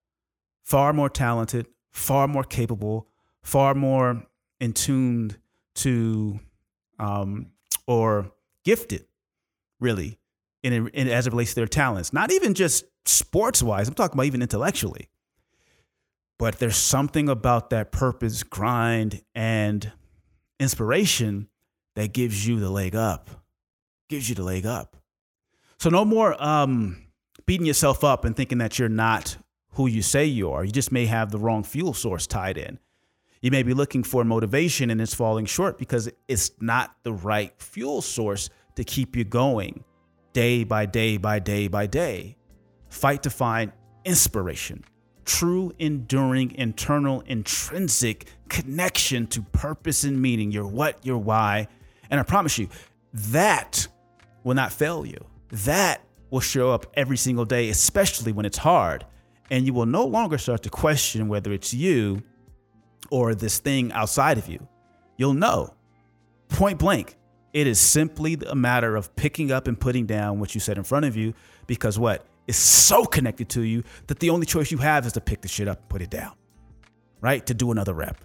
Far 0.63 0.93
more 0.93 1.11
talented, 1.11 1.67
far 1.91 2.29
more 2.29 2.45
capable, 2.45 3.09
far 3.43 3.75
more 3.75 4.23
in 4.61 4.73
tuned 4.73 5.37
to 5.75 6.39
um, 6.99 7.49
or 7.87 8.31
gifted, 8.65 9.05
really, 9.81 10.19
in, 10.63 10.89
in, 10.89 11.09
as 11.09 11.27
it 11.27 11.33
relates 11.33 11.51
to 11.51 11.57
their 11.57 11.67
talents. 11.67 12.13
Not 12.13 12.33
even 12.33 12.55
just 12.55 12.85
sports 13.07 13.63
wise, 13.63 13.89
I'm 13.89 13.95
talking 13.95 14.17
about 14.17 14.27
even 14.27 14.43
intellectually. 14.43 15.09
But 16.39 16.59
there's 16.59 16.77
something 16.77 17.29
about 17.29 17.71
that 17.71 17.93
purpose, 17.93 18.43
grind, 18.43 19.23
and 19.35 19.93
inspiration 20.59 21.49
that 21.95 22.13
gives 22.13 22.47
you 22.47 22.59
the 22.59 22.71
leg 22.71 22.97
up, 22.97 23.31
gives 24.09 24.29
you 24.29 24.35
the 24.35 24.43
leg 24.43 24.67
up. 24.67 24.97
So 25.79 25.91
no 25.91 26.05
more 26.05 26.43
um, 26.43 27.07
beating 27.47 27.67
yourself 27.67 28.03
up 28.03 28.25
and 28.25 28.37
thinking 28.37 28.59
that 28.59 28.79
you're 28.79 28.89
not 28.89 29.37
who 29.73 29.87
you 29.87 30.03
say 30.03 30.25
you 30.25 30.51
are. 30.51 30.65
You 30.65 30.73
just 30.73 30.93
may 30.93 31.07
have 31.07 31.31
the 31.31 31.39
wrong 31.39 31.63
fuel 31.63 31.95
source 31.95 32.27
tied 32.27 32.59
in. 32.59 32.79
You 33.41 33.51
may 33.51 33.63
be 33.63 33.75
looking 33.75 34.03
for 34.03 34.25
motivation 34.25 34.91
and 34.91 35.01
it's 35.01 35.15
falling 35.15 35.45
short 35.45 35.79
because 35.79 36.09
it's 36.29 36.51
not 36.61 36.97
the 37.03 37.13
right 37.13 37.53
fuel 37.59 38.01
source 38.01 38.49
to 38.77 38.85
keep 38.85 39.15
you 39.15 39.25
going 39.25 39.85
day 40.33 40.65
by 40.65 40.87
day 40.87 41.19
by 41.19 41.39
day 41.39 41.69
by 41.69 41.87
day. 41.87 42.37
Fight 42.95 43.25
to 43.25 43.31
find 43.31 43.73
inspiration, 44.05 44.85
true, 45.25 45.73
enduring, 45.81 46.53
internal, 46.53 47.23
intrinsic 47.23 48.29
connection 48.49 49.27
to 49.27 49.43
purpose 49.43 50.05
and 50.05 50.23
meaning, 50.23 50.53
your 50.53 50.69
what, 50.69 51.05
your 51.05 51.19
why. 51.19 51.67
And 52.09 52.21
I 52.21 52.23
promise 52.23 52.57
you, 52.57 52.69
that 53.13 53.89
will 54.45 54.55
not 54.55 54.73
fail 54.73 55.05
you. 55.05 55.19
That 55.51 56.03
will 56.31 56.39
show 56.39 56.71
up 56.71 56.87
every 56.95 57.17
single 57.17 57.45
day, 57.45 57.69
especially 57.69 58.31
when 58.31 58.47
it's 58.47 58.59
hard. 58.59 59.05
And 59.51 59.67
you 59.67 59.75
will 59.75 59.87
no 59.87 60.07
longer 60.07 60.39
start 60.39 60.63
to 60.63 60.71
question 60.71 61.27
whether 61.27 61.53
it's 61.53 61.75
you 61.75 62.23
or 63.11 63.35
this 63.35 63.59
thing 63.59 63.91
outside 63.91 64.39
of 64.39 64.49
you. 64.49 64.69
You'll 65.17 65.35
know 65.35 65.75
point 66.49 66.79
blank. 66.79 67.17
It 67.53 67.67
is 67.67 67.81
simply 67.81 68.39
a 68.47 68.55
matter 68.55 68.95
of 68.95 69.15
picking 69.17 69.51
up 69.51 69.67
and 69.67 69.79
putting 69.79 70.07
down 70.07 70.39
what 70.39 70.55
you 70.55 70.61
set 70.61 70.79
in 70.79 70.85
front 70.85 71.07
of 71.07 71.17
you 71.17 71.35
because 71.67 71.99
what? 71.99 72.25
Is 72.47 72.57
so 72.57 73.05
connected 73.05 73.49
to 73.51 73.63
you 73.63 73.83
that 74.07 74.19
the 74.21 74.31
only 74.31 74.47
choice 74.47 74.71
you 74.71 74.79
have 74.79 75.07
is 75.07 75.13
to 75.15 75.21
pick 75.21 75.41
the 75.41 75.49
shit 75.49 75.69
up 75.69 75.79
and 75.79 75.89
put 75.89 76.03
it 76.03 76.11
down, 76.11 76.33
right? 77.21 77.45
To 77.47 77.55
do 77.55 77.71
another 77.71 77.95
rep. 77.95 78.25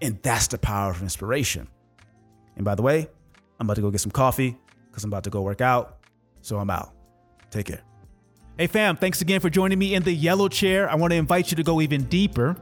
And 0.00 0.22
that's 0.22 0.48
the 0.48 0.58
power 0.58 0.90
of 0.90 1.02
inspiration. 1.02 1.68
And 2.56 2.64
by 2.64 2.74
the 2.74 2.82
way, 2.82 3.08
I'm 3.58 3.66
about 3.66 3.74
to 3.76 3.80
go 3.80 3.90
get 3.90 4.00
some 4.00 4.10
coffee 4.10 4.56
because 4.90 5.04
I'm 5.04 5.10
about 5.10 5.24
to 5.24 5.30
go 5.30 5.42
work 5.42 5.60
out. 5.60 5.98
So 6.42 6.58
I'm 6.58 6.70
out. 6.70 6.92
Take 7.50 7.66
care. 7.66 7.82
Hey, 8.58 8.68
fam, 8.68 8.96
thanks 8.96 9.20
again 9.20 9.40
for 9.40 9.50
joining 9.50 9.78
me 9.78 9.94
in 9.94 10.02
the 10.02 10.12
yellow 10.12 10.46
chair. 10.48 10.88
I 10.88 10.94
want 10.94 11.12
to 11.12 11.16
invite 11.16 11.50
you 11.50 11.56
to 11.56 11.62
go 11.62 11.80
even 11.80 12.04
deeper, 12.04 12.56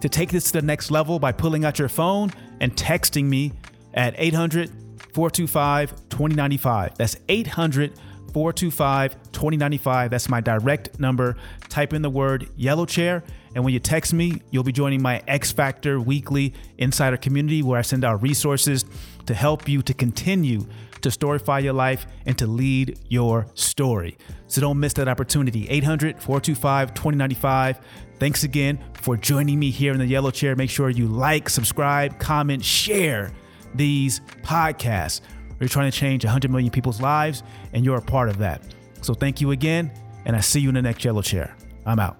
to 0.00 0.08
take 0.08 0.30
this 0.30 0.50
to 0.50 0.60
the 0.60 0.66
next 0.66 0.90
level 0.90 1.18
by 1.18 1.32
pulling 1.32 1.64
out 1.64 1.78
your 1.78 1.88
phone 1.88 2.30
and 2.60 2.74
texting 2.76 3.24
me 3.24 3.52
at 3.94 4.14
800 4.18 4.70
425 5.14 5.90
2095. 6.10 6.98
That's 6.98 7.16
800 7.28 7.92
425 8.32 9.32
2095. 9.32 10.10
That's 10.10 10.28
my 10.28 10.40
direct 10.40 10.98
number. 11.00 11.36
Type 11.68 11.92
in 11.92 12.02
the 12.02 12.10
word 12.10 12.48
yellow 12.56 12.86
chair. 12.86 13.22
And 13.54 13.64
when 13.64 13.72
you 13.72 13.80
text 13.80 14.12
me, 14.12 14.42
you'll 14.50 14.64
be 14.64 14.72
joining 14.72 15.02
my 15.02 15.22
X 15.26 15.52
Factor 15.52 16.00
weekly 16.00 16.54
insider 16.76 17.16
community 17.16 17.62
where 17.62 17.78
I 17.78 17.82
send 17.82 18.04
out 18.04 18.22
resources 18.22 18.84
to 19.26 19.34
help 19.34 19.68
you 19.68 19.82
to 19.82 19.94
continue 19.94 20.66
to 21.00 21.08
storify 21.10 21.62
your 21.62 21.72
life 21.72 22.06
and 22.26 22.36
to 22.38 22.46
lead 22.46 22.98
your 23.08 23.46
story. 23.54 24.16
So 24.48 24.60
don't 24.60 24.80
miss 24.80 24.92
that 24.94 25.08
opportunity. 25.08 25.68
800 25.68 26.20
425 26.20 26.94
2095. 26.94 27.80
Thanks 28.18 28.42
again 28.42 28.82
for 28.94 29.16
joining 29.16 29.58
me 29.58 29.70
here 29.70 29.92
in 29.92 29.98
the 29.98 30.06
yellow 30.06 30.30
chair. 30.30 30.56
Make 30.56 30.70
sure 30.70 30.90
you 30.90 31.06
like, 31.06 31.48
subscribe, 31.48 32.18
comment, 32.18 32.64
share 32.64 33.32
these 33.74 34.20
podcasts. 34.42 35.20
We're 35.60 35.68
trying 35.68 35.90
to 35.90 35.96
change 35.96 36.24
100 36.24 36.50
million 36.50 36.70
people's 36.70 37.00
lives, 37.00 37.42
and 37.72 37.84
you're 37.84 37.98
a 37.98 38.02
part 38.02 38.28
of 38.28 38.38
that. 38.38 38.62
So 39.02 39.14
thank 39.14 39.40
you 39.40 39.50
again, 39.50 39.90
and 40.24 40.36
I 40.36 40.40
see 40.40 40.60
you 40.60 40.68
in 40.68 40.74
the 40.74 40.82
next 40.82 41.04
yellow 41.04 41.22
chair. 41.22 41.56
I'm 41.86 41.98
out. 41.98 42.16